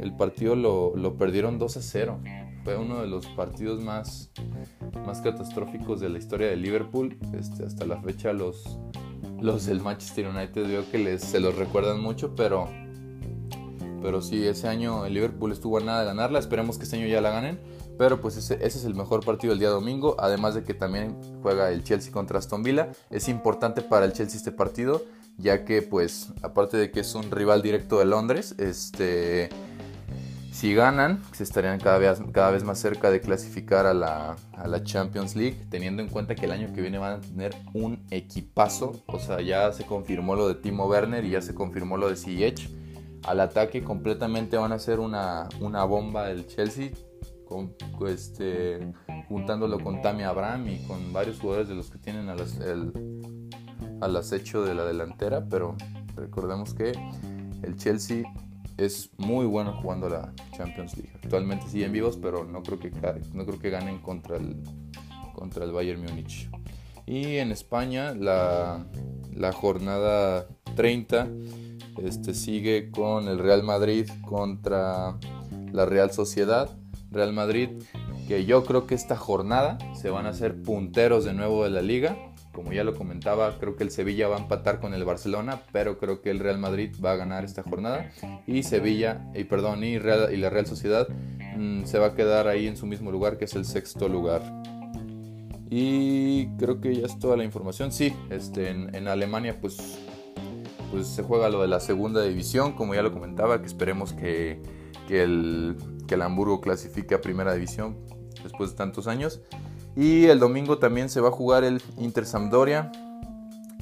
el 0.00 0.16
partido 0.16 0.56
lo, 0.56 0.96
lo 0.96 1.16
perdieron 1.16 1.58
2 1.58 1.76
a 1.76 1.82
0 1.82 2.20
fue 2.64 2.76
uno 2.76 3.00
de 3.00 3.08
los 3.08 3.26
partidos 3.28 3.82
más, 3.82 4.30
más 5.04 5.20
catastróficos 5.20 6.00
de 6.00 6.08
la 6.08 6.18
historia 6.18 6.48
de 6.48 6.56
Liverpool. 6.56 7.18
Este, 7.38 7.64
hasta 7.64 7.84
la 7.86 8.00
fecha 8.00 8.32
los, 8.32 8.78
los 9.40 9.66
del 9.66 9.80
Manchester 9.80 10.28
United 10.28 10.66
veo 10.66 10.90
que 10.90 10.98
les, 10.98 11.22
se 11.22 11.40
los 11.40 11.56
recuerdan 11.56 12.00
mucho, 12.00 12.34
pero, 12.36 12.68
pero 14.00 14.22
sí, 14.22 14.46
ese 14.46 14.68
año 14.68 15.04
el 15.06 15.14
Liverpool 15.14 15.52
estuvo 15.52 15.78
a 15.78 15.80
nada 15.80 16.00
de 16.00 16.06
ganarla. 16.06 16.38
Esperemos 16.38 16.78
que 16.78 16.84
este 16.84 16.96
año 16.96 17.06
ya 17.06 17.20
la 17.20 17.30
ganen. 17.30 17.60
Pero 17.98 18.20
pues 18.20 18.36
ese, 18.36 18.54
ese, 18.54 18.78
es 18.78 18.84
el 18.84 18.94
mejor 18.94 19.24
partido 19.24 19.52
del 19.52 19.60
día 19.60 19.68
domingo. 19.68 20.16
Además 20.18 20.54
de 20.54 20.64
que 20.64 20.74
también 20.74 21.16
juega 21.42 21.70
el 21.70 21.84
Chelsea 21.84 22.12
contra 22.12 22.38
Aston 22.38 22.62
Villa. 22.62 22.90
Es 23.10 23.28
importante 23.28 23.82
para 23.82 24.06
el 24.06 24.12
Chelsea 24.12 24.38
este 24.38 24.52
partido. 24.52 25.04
Ya 25.38 25.64
que 25.64 25.82
pues 25.82 26.32
aparte 26.42 26.76
de 26.76 26.90
que 26.90 27.00
es 27.00 27.14
un 27.14 27.30
rival 27.30 27.62
directo 27.62 27.98
de 27.98 28.06
Londres. 28.06 28.54
Este 28.58 29.50
si 30.52 30.74
ganan, 30.74 31.22
se 31.32 31.44
estarían 31.44 31.80
cada 31.80 31.96
vez, 31.96 32.20
cada 32.30 32.50
vez 32.50 32.62
más 32.62 32.78
cerca 32.78 33.10
de 33.10 33.22
clasificar 33.22 33.86
a 33.86 33.94
la, 33.94 34.36
Champions 34.84 35.34
League, 35.34 35.56
teniendo 35.70 36.02
en 36.02 36.10
cuenta 36.10 36.34
que 36.34 36.44
el 36.44 36.52
año 36.52 36.74
que 36.74 36.82
viene 36.82 36.98
van 36.98 37.14
a 37.14 37.20
tener 37.22 37.56
un 37.72 38.04
equipazo. 38.10 39.02
O 39.06 39.18
sea, 39.18 39.40
ya 39.40 39.72
se 39.72 39.86
confirmó 39.86 40.36
lo 40.36 40.46
de 40.46 40.54
Timo 40.54 40.86
Werner 40.86 41.24
y 41.24 41.30
ya 41.30 41.40
se 41.40 41.54
confirmó 41.54 41.96
lo 41.96 42.10
de 42.10 42.16
Ziyech. 42.16 42.68
Al 43.24 43.40
ataque 43.40 43.82
completamente 43.82 44.58
van 44.58 44.72
a 44.72 44.78
ser 44.78 45.00
una, 45.00 45.48
una 45.60 45.84
bomba 45.84 46.26
del 46.26 46.46
Chelsea, 46.46 46.90
este, 48.06 48.92
juntándolo 49.28 49.80
con 49.80 50.02
Tammy 50.02 50.24
Abraham 50.24 50.68
y 50.68 50.86
con 50.86 51.14
varios 51.14 51.40
jugadores 51.40 51.68
de 51.68 51.76
los 51.76 51.90
que 51.90 51.96
tienen 51.96 52.28
al, 52.28 52.92
al 54.02 54.16
acecho 54.16 54.62
de 54.64 54.74
la 54.74 54.84
delantera. 54.84 55.46
Pero 55.48 55.76
recordemos 56.14 56.74
que 56.74 56.92
el 57.62 57.76
Chelsea 57.78 58.24
es 58.76 59.10
muy 59.18 59.46
bueno 59.46 59.78
jugando 59.80 60.08
la 60.08 60.32
Champions 60.56 60.96
League. 60.96 61.12
Actualmente 61.14 61.68
siguen 61.68 61.92
vivos, 61.92 62.18
pero 62.20 62.44
no 62.44 62.62
creo 62.62 62.78
que, 62.78 62.90
no 63.32 63.44
creo 63.46 63.58
que 63.58 63.70
ganen 63.70 63.98
contra 63.98 64.36
el, 64.36 64.56
contra 65.34 65.64
el 65.64 65.72
Bayern 65.72 66.02
Múnich. 66.02 66.50
Y 67.06 67.36
en 67.36 67.50
España 67.50 68.14
la, 68.14 68.86
la 69.34 69.52
jornada 69.52 70.46
30 70.76 71.28
este, 72.02 72.34
sigue 72.34 72.90
con 72.90 73.28
el 73.28 73.38
Real 73.38 73.62
Madrid 73.62 74.08
contra 74.24 75.18
la 75.72 75.86
Real 75.86 76.12
Sociedad. 76.12 76.70
Real 77.10 77.32
Madrid 77.32 77.70
que 78.26 78.44
yo 78.46 78.64
creo 78.64 78.86
que 78.86 78.94
esta 78.94 79.16
jornada 79.16 79.78
se 79.94 80.08
van 80.08 80.26
a 80.26 80.30
hacer 80.30 80.62
punteros 80.62 81.24
de 81.24 81.34
nuevo 81.34 81.64
de 81.64 81.70
la 81.70 81.82
liga 81.82 82.31
como 82.52 82.72
ya 82.72 82.84
lo 82.84 82.94
comentaba, 82.94 83.58
creo 83.58 83.76
que 83.76 83.82
el 83.82 83.90
Sevilla 83.90 84.28
va 84.28 84.36
a 84.36 84.40
empatar 84.40 84.78
con 84.78 84.94
el 84.94 85.04
Barcelona, 85.04 85.62
pero 85.72 85.98
creo 85.98 86.20
que 86.20 86.30
el 86.30 86.38
Real 86.38 86.58
Madrid 86.58 86.94
va 87.02 87.12
a 87.12 87.16
ganar 87.16 87.44
esta 87.44 87.62
jornada. 87.62 88.10
Y 88.46 88.62
Sevilla, 88.62 89.26
y 89.34 89.44
perdón, 89.44 89.82
y, 89.84 89.98
la 89.98 90.50
Real 90.50 90.66
Sociedad 90.66 91.08
mm, 91.56 91.84
se 91.84 91.98
va 91.98 92.08
a 92.08 92.14
quedar 92.14 92.48
ahí 92.48 92.66
en 92.66 92.76
su 92.76 92.86
mismo 92.86 93.10
lugar, 93.10 93.38
que 93.38 93.46
es 93.46 93.54
el 93.54 93.64
sexto 93.64 94.08
lugar. 94.08 94.42
Y 95.70 96.48
creo 96.58 96.80
que 96.80 96.94
ya 96.94 97.06
es 97.06 97.18
toda 97.18 97.36
la 97.36 97.44
información. 97.44 97.92
Sí, 97.92 98.14
este, 98.28 98.68
en, 98.68 99.08
Alemania 99.08 99.58
pues, 99.58 99.98
pues 100.90 101.06
se 101.06 101.22
juega 101.22 101.48
lo 101.48 101.62
de 101.62 101.68
la 101.68 101.80
segunda 101.80 102.22
división, 102.22 102.72
como 102.72 102.94
ya 102.94 103.02
lo 103.02 103.12
comentaba, 103.12 103.60
que 103.60 103.66
esperemos 103.66 104.12
que, 104.12 104.60
que, 105.08 105.22
el, 105.22 105.76
que 106.06 106.16
el 106.16 106.22
Hamburgo 106.22 106.60
clasifique 106.60 107.14
a 107.14 107.22
primera 107.22 107.54
división 107.54 107.96
después 108.42 108.72
de 108.72 108.76
tantos 108.76 109.06
años. 109.06 109.40
Y 109.96 110.26
el 110.26 110.38
domingo 110.38 110.78
también 110.78 111.08
se 111.08 111.20
va 111.20 111.28
a 111.28 111.32
jugar 111.32 111.64
el 111.64 111.82
Inter 111.98 112.24
Sampdoria. 112.24 112.90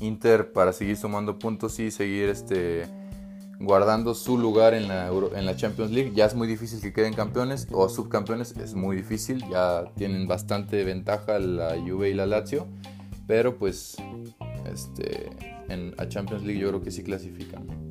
Inter 0.01 0.53
para 0.53 0.73
seguir 0.73 0.97
sumando 0.97 1.39
puntos 1.39 1.79
y 1.79 1.91
seguir 1.91 2.29
este, 2.31 2.87
guardando 3.61 4.15
su 4.15 4.39
lugar 4.39 4.75
en 4.75 4.89
la, 4.89 5.09
en 5.09 5.47
la 5.47 5.57
Champions 5.57 5.93
League. 5.93 6.13
Ya 6.15 6.25
es 6.25 6.35
muy 6.35 6.49
difícil 6.49 6.81
que 6.81 6.93
queden 6.93 7.13
campeones 7.13 7.69
o 7.71 7.89
subcampeones, 7.89 8.57
es 8.57 8.75
muy 8.75 8.97
difícil. 8.97 9.45
Ya 9.51 9.85
tienen 9.97 10.27
bastante 10.27 10.83
ventaja 10.85 11.39
la 11.39 11.77
Juve 11.79 12.11
y 12.11 12.15
la 12.15 12.27
Lazio. 12.27 12.67
Pero 13.27 13.57
pues 13.57 13.97
este, 14.73 15.31
en 15.69 15.95
a 15.99 16.09
Champions 16.09 16.43
League 16.43 16.61
yo 16.61 16.69
creo 16.69 16.83
que 16.83 16.91
sí 16.91 17.03
clasifican. 17.03 17.90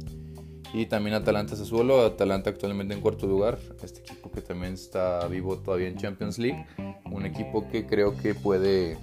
Y 0.74 0.86
también 0.86 1.16
Atalanta 1.16 1.56
Sassuolo, 1.56 2.06
Atalanta 2.06 2.52
actualmente 2.52 2.94
en 2.94 3.02
cuarto 3.02 3.26
lugar, 3.26 3.58
este 3.82 4.02
equipo 4.02 4.32
que 4.32 4.42
también 4.42 4.74
está 4.74 5.28
vivo 5.28 5.58
todavía 5.58 5.88
en 5.88 5.98
Champions 5.98 6.38
League, 6.38 6.66
un 7.06 7.26
equipo 7.26 7.68
que 7.70 7.86
creo 7.88 8.16
que 8.16 8.36
puede 8.36 8.98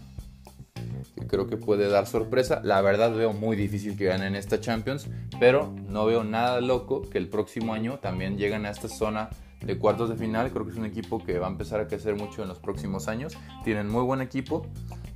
que 1.15 1.27
creo 1.27 1.47
que 1.47 1.57
puede 1.57 1.89
dar 1.89 2.07
sorpresa. 2.07 2.61
La 2.63 2.81
verdad 2.83 3.15
veo 3.15 3.33
muy 3.33 3.57
difícil 3.57 3.97
que 3.97 4.05
ganen 4.05 4.37
esta 4.37 4.61
Champions, 4.61 5.09
pero 5.41 5.73
no 5.89 6.07
veo 6.07 6.25
nada 6.25 6.61
loco 6.61 7.03
que 7.03 7.19
el 7.19 7.29
próximo 7.29 7.75
año 7.75 7.99
también 7.99 8.37
lleguen 8.37 8.67
a 8.67 8.71
esta 8.71 8.89
zona 8.89 9.31
de 9.65 9.79
cuartos 9.79 10.09
de 10.09 10.17
final. 10.17 10.51
Creo 10.53 10.65
que 10.65 10.73
es 10.73 10.79
un 10.79 10.85
equipo 10.85 11.25
que 11.25 11.39
va 11.39 11.47
a 11.47 11.51
empezar 11.51 11.81
a 11.81 11.89
crecer 11.89 12.15
mucho 12.17 12.43
en 12.43 12.49
los 12.49 12.59
próximos 12.59 13.09
años. 13.09 13.37
Tienen 13.65 13.89
muy 13.89 14.03
buen 14.03 14.21
equipo 14.21 14.67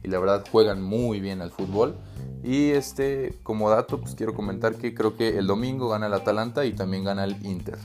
y 0.03 0.09
la 0.09 0.19
verdad 0.19 0.45
juegan 0.51 0.83
muy 0.83 1.21
bien 1.21 1.41
al 1.43 1.51
fútbol. 1.51 1.97
Y 2.43 2.71
este, 2.71 3.39
como 3.43 3.69
dato, 3.69 4.01
pues 4.01 4.15
quiero 4.15 4.35
comentar 4.35 4.77
que 4.77 4.95
creo 4.95 5.17
que 5.17 5.39
el 5.39 5.47
domingo 5.47 5.89
gana 5.89 6.07
el 6.07 6.15
Atalanta 6.15 6.65
y 6.65 6.73
también 6.73 7.05
gana 7.05 7.25
el 7.25 7.45
Inter. 7.45 7.79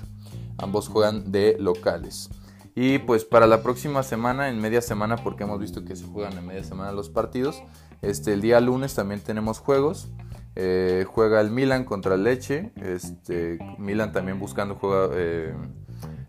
Ambos 0.57 0.87
juegan 0.87 1.31
de 1.31 1.57
locales. 1.59 2.29
Y 2.73 2.99
pues 2.99 3.23
para 3.25 3.47
la 3.47 3.63
próxima 3.63 4.03
semana, 4.03 4.49
en 4.49 4.59
media 4.59 4.81
semana, 4.81 5.17
porque 5.17 5.43
hemos 5.43 5.59
visto 5.59 5.85
que 5.85 5.95
se 5.95 6.05
juegan 6.05 6.37
en 6.37 6.45
media 6.45 6.63
semana 6.63 6.91
los 6.91 7.09
partidos, 7.09 7.61
este, 8.01 8.33
el 8.33 8.41
día 8.41 8.59
lunes 8.59 8.93
también 8.95 9.21
tenemos 9.21 9.59
juegos. 9.59 10.09
Eh, 10.57 11.05
juega 11.07 11.41
el 11.41 11.51
Milan 11.51 11.83
contra 11.83 12.15
el 12.15 12.23
Leche. 12.23 12.71
Este, 12.75 13.59
Milan 13.77 14.11
también 14.11 14.39
buscando 14.39 14.75
juega, 14.75 15.09
eh, 15.13 15.53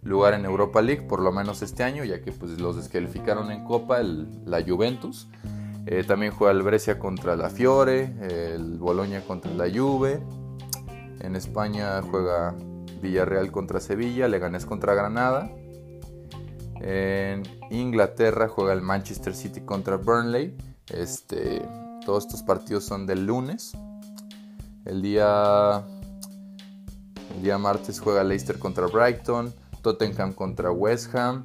lugar 0.03 0.35
en 0.35 0.45
Europa 0.45 0.83
League, 0.83 1.03
por 1.03 1.21
lo 1.21 1.33
menos 1.33 1.63
este 1.63 1.83
año, 1.83 2.05
ya 2.05 2.23
que 2.23 2.33
pues, 2.33 2.61
los 2.61 2.77
descalificaron 2.77 3.51
en 3.51 3.65
Copa 3.65 4.01
la 4.03 4.63
Juventus. 4.63 5.29
Eh, 5.87 6.03
también 6.03 6.33
juega 6.33 6.53
el 6.53 6.63
Brescia 6.63 6.99
contra 6.99 7.37
la 7.37 7.49
Fiore, 7.49 8.13
el 8.21 8.77
Boloña 8.79 9.21
contra 9.21 9.53
la 9.53 9.71
Juve. 9.73 10.21
En 11.21 11.37
España 11.37 12.03
juega 12.03 12.57
Villarreal 13.01 13.53
contra 13.53 13.79
Sevilla, 13.81 14.27
Leganés 14.27 14.67
contra 14.67 14.95
Granada. 14.95 15.49
En 16.81 17.43
Inglaterra 17.71 18.49
juega 18.49 18.73
el 18.73 18.83
Manchester 18.83 19.35
City 19.35 19.61
contra 19.61 19.97
Burnley. 19.97 20.57
Este, 20.89 21.63
todos 22.05 22.25
estos 22.25 22.43
partidos 22.43 22.85
son 22.85 23.07
del 23.07 23.25
lunes. 23.25 23.73
El 24.85 25.03
día 25.03 25.85
El 27.37 27.43
día 27.43 27.59
martes 27.59 28.01
juega 28.01 28.25
Leicester 28.25 28.59
contra 28.59 28.87
Brighton, 28.87 29.55
Tottenham 29.83 30.33
contra 30.33 30.71
West 30.71 31.15
Ham. 31.15 31.45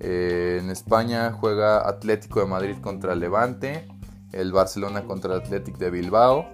Eh, 0.00 0.58
en 0.60 0.70
España 0.70 1.32
juega 1.32 1.88
Atlético 1.88 2.40
de 2.40 2.46
Madrid 2.46 2.76
contra 2.80 3.14
Levante, 3.14 3.88
el 4.32 4.52
Barcelona 4.52 5.04
contra 5.04 5.34
el 5.34 5.40
Athletic 5.40 5.78
de 5.78 5.90
Bilbao. 5.90 6.46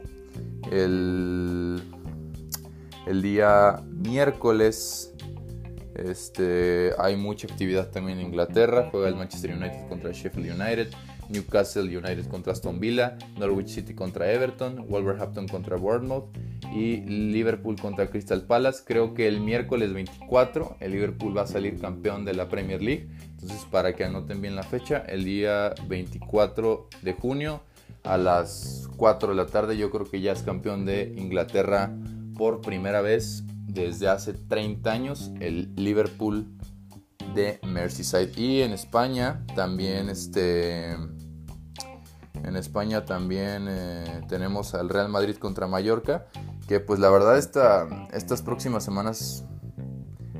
El, 0.70 1.82
día 3.20 3.82
miércoles 3.88 5.12
este, 5.94 6.92
hay 6.98 7.16
mucha 7.16 7.46
actividad 7.46 7.90
también 7.90 8.18
en 8.18 8.26
Inglaterra. 8.26 8.88
Juega 8.90 9.08
el 9.08 9.16
Manchester 9.16 9.52
United 9.52 9.88
contra 9.88 10.10
el 10.10 10.14
Sheffield 10.14 10.60
United. 10.60 10.88
Newcastle 11.28 11.84
United 11.84 12.26
contra 12.26 12.52
Aston 12.52 12.78
Villa, 12.78 13.16
Norwich 13.38 13.68
City 13.68 13.94
contra 13.94 14.30
Everton, 14.30 14.86
Wolverhampton 14.88 15.48
contra 15.48 15.76
Bournemouth 15.76 16.26
y 16.74 17.02
Liverpool 17.02 17.80
contra 17.80 18.08
Crystal 18.08 18.42
Palace. 18.42 18.82
Creo 18.86 19.14
que 19.14 19.28
el 19.28 19.40
miércoles 19.40 19.92
24 19.92 20.76
el 20.80 20.92
Liverpool 20.92 21.36
va 21.36 21.42
a 21.42 21.46
salir 21.46 21.80
campeón 21.80 22.24
de 22.24 22.34
la 22.34 22.48
Premier 22.48 22.82
League. 22.82 23.08
Entonces, 23.32 23.66
para 23.70 23.94
que 23.94 24.04
anoten 24.04 24.40
bien 24.40 24.56
la 24.56 24.62
fecha, 24.62 24.98
el 24.98 25.24
día 25.24 25.74
24 25.88 26.88
de 27.02 27.12
junio 27.12 27.62
a 28.04 28.16
las 28.16 28.88
4 28.96 29.30
de 29.30 29.34
la 29.34 29.46
tarde, 29.46 29.76
yo 29.76 29.90
creo 29.90 30.08
que 30.08 30.20
ya 30.20 30.32
es 30.32 30.42
campeón 30.42 30.84
de 30.84 31.14
Inglaterra 31.16 31.90
por 32.36 32.60
primera 32.60 33.00
vez 33.00 33.44
desde 33.66 34.08
hace 34.08 34.32
30 34.32 34.90
años, 34.90 35.30
el 35.40 35.74
Liverpool 35.76 36.46
de 37.34 37.60
Merseyside. 37.66 38.32
Y 38.36 38.62
en 38.62 38.72
España 38.72 39.44
también 39.54 40.08
este 40.08 40.96
en 42.44 42.56
España 42.56 43.04
también 43.04 43.66
eh, 43.68 44.22
tenemos 44.28 44.74
al 44.74 44.88
Real 44.88 45.08
Madrid 45.08 45.36
contra 45.36 45.68
Mallorca, 45.68 46.26
que 46.68 46.80
pues 46.80 47.00
la 47.00 47.10
verdad 47.10 47.38
esta, 47.38 48.08
estas 48.12 48.42
próximas 48.42 48.84
semanas 48.84 49.44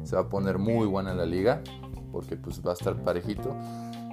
se 0.05 0.17
va 0.17 0.23
a 0.23 0.29
poner 0.29 0.59
muy 0.59 0.87
buena 0.87 1.15
la 1.15 1.27
liga, 1.27 1.63
porque 2.11 2.37
pues 2.37 2.61
va 2.65 2.73
a 2.73 2.75
estar 2.75 2.97
parejito. 3.03 3.57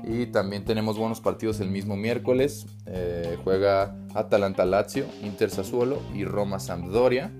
Y 0.03 0.27
también 0.27 0.63
tenemos 0.65 0.97
buenos 0.97 1.19
partidos 1.19 1.59
el 1.59 1.69
mismo 1.69 1.95
miércoles. 1.95 2.65
Eh, 2.85 3.37
juega 3.43 3.95
Atalanta 4.15 4.65
Lazio, 4.65 5.05
Inter 5.21 5.49
Sassuolo 5.49 5.99
y 6.13 6.23
Roma 6.23 6.59
Sampdoria. 6.59 7.31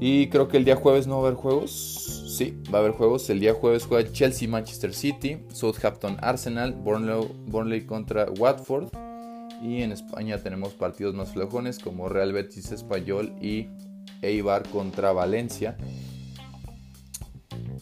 Y 0.00 0.28
creo 0.28 0.48
que 0.48 0.56
el 0.56 0.64
día 0.64 0.76
jueves 0.76 1.06
no 1.06 1.16
va 1.16 1.24
a 1.24 1.26
haber 1.28 1.40
juegos. 1.40 2.34
Sí, 2.36 2.62
va 2.72 2.78
a 2.78 2.80
haber 2.80 2.92
juegos. 2.92 3.28
El 3.30 3.40
día 3.40 3.54
jueves 3.54 3.86
juega 3.86 4.10
Chelsea 4.12 4.48
Manchester 4.48 4.94
City, 4.94 5.44
Southampton 5.52 6.16
Arsenal, 6.20 6.72
Burnley, 6.72 7.28
Burnley 7.46 7.84
contra 7.84 8.30
Watford. 8.30 8.88
Y 9.60 9.82
en 9.82 9.92
España 9.92 10.38
tenemos 10.38 10.72
partidos 10.72 11.14
más 11.14 11.32
flojones 11.32 11.78
como 11.78 12.08
Real 12.08 12.32
Betis 12.32 12.72
Español 12.72 13.32
y 13.40 13.68
Eibar 14.22 14.66
contra 14.68 15.12
Valencia. 15.12 15.76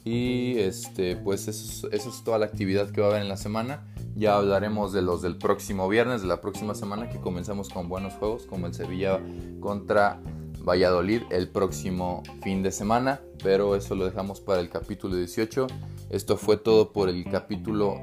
Y 0.04 0.58
este, 0.58 1.16
pues 1.16 1.48
eso, 1.48 1.88
eso, 1.90 2.08
es 2.08 2.24
toda 2.24 2.38
la 2.38 2.46
actividad 2.46 2.90
que 2.90 3.00
va 3.00 3.08
a 3.08 3.10
haber 3.10 3.22
en 3.22 3.28
la 3.28 3.36
semana. 3.36 3.86
Ya 4.16 4.36
hablaremos 4.36 4.92
de 4.92 5.02
los 5.02 5.22
del 5.22 5.36
próximo 5.36 5.88
viernes, 5.88 6.22
de 6.22 6.28
la 6.28 6.40
próxima 6.40 6.74
semana, 6.74 7.08
que 7.08 7.20
comenzamos 7.20 7.68
con 7.68 7.88
buenos 7.88 8.14
juegos, 8.14 8.46
como 8.46 8.66
el 8.66 8.74
Sevilla 8.74 9.20
contra 9.60 10.20
Valladolid 10.60 11.22
el 11.30 11.48
próximo 11.48 12.22
fin 12.42 12.62
de 12.62 12.72
semana. 12.72 13.20
Pero 13.42 13.76
eso 13.76 13.94
lo 13.94 14.04
dejamos 14.04 14.40
para 14.40 14.60
el 14.60 14.70
capítulo 14.70 15.14
18. 15.14 15.66
Esto 16.10 16.36
fue 16.36 16.56
todo 16.56 16.92
por 16.92 17.08
el 17.08 17.24
capítulo 17.24 18.00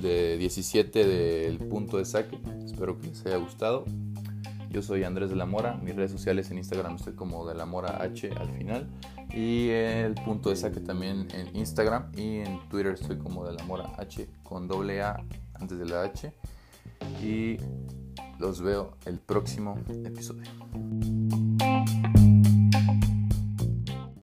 de 0.00 0.36
17 0.38 1.06
del 1.06 1.58
punto 1.58 1.98
de 1.98 2.04
saque. 2.04 2.38
Espero 2.64 2.98
que 2.98 3.08
les 3.08 3.24
haya 3.26 3.36
gustado. 3.36 3.84
Yo 4.70 4.82
soy 4.82 5.04
Andrés 5.04 5.30
de 5.30 5.36
la 5.36 5.46
Mora. 5.46 5.76
Mis 5.76 5.94
redes 5.94 6.10
sociales 6.10 6.50
en 6.50 6.58
Instagram 6.58 6.96
estoy 6.96 7.14
como 7.14 7.46
de 7.46 7.54
la 7.54 7.64
Mora 7.64 8.02
H 8.02 8.30
al 8.36 8.50
final. 8.50 8.88
Y 9.32 9.68
el 9.68 10.14
punto 10.14 10.50
de 10.50 10.56
saque 10.56 10.80
también 10.80 11.28
en 11.32 11.54
Instagram. 11.54 12.10
Y 12.16 12.38
en 12.38 12.68
Twitter 12.68 12.94
estoy 12.94 13.18
como 13.18 13.46
de 13.46 13.54
la 13.54 13.64
Mora 13.64 13.92
H 13.96 14.28
con 14.42 14.66
doble 14.66 15.00
A 15.02 15.24
antes 15.54 15.78
de 15.78 15.86
la 15.86 16.02
H. 16.02 16.32
Y 17.22 17.58
los 18.40 18.60
veo 18.60 18.96
el 19.06 19.18
próximo 19.18 19.78
episodio. 20.04 20.50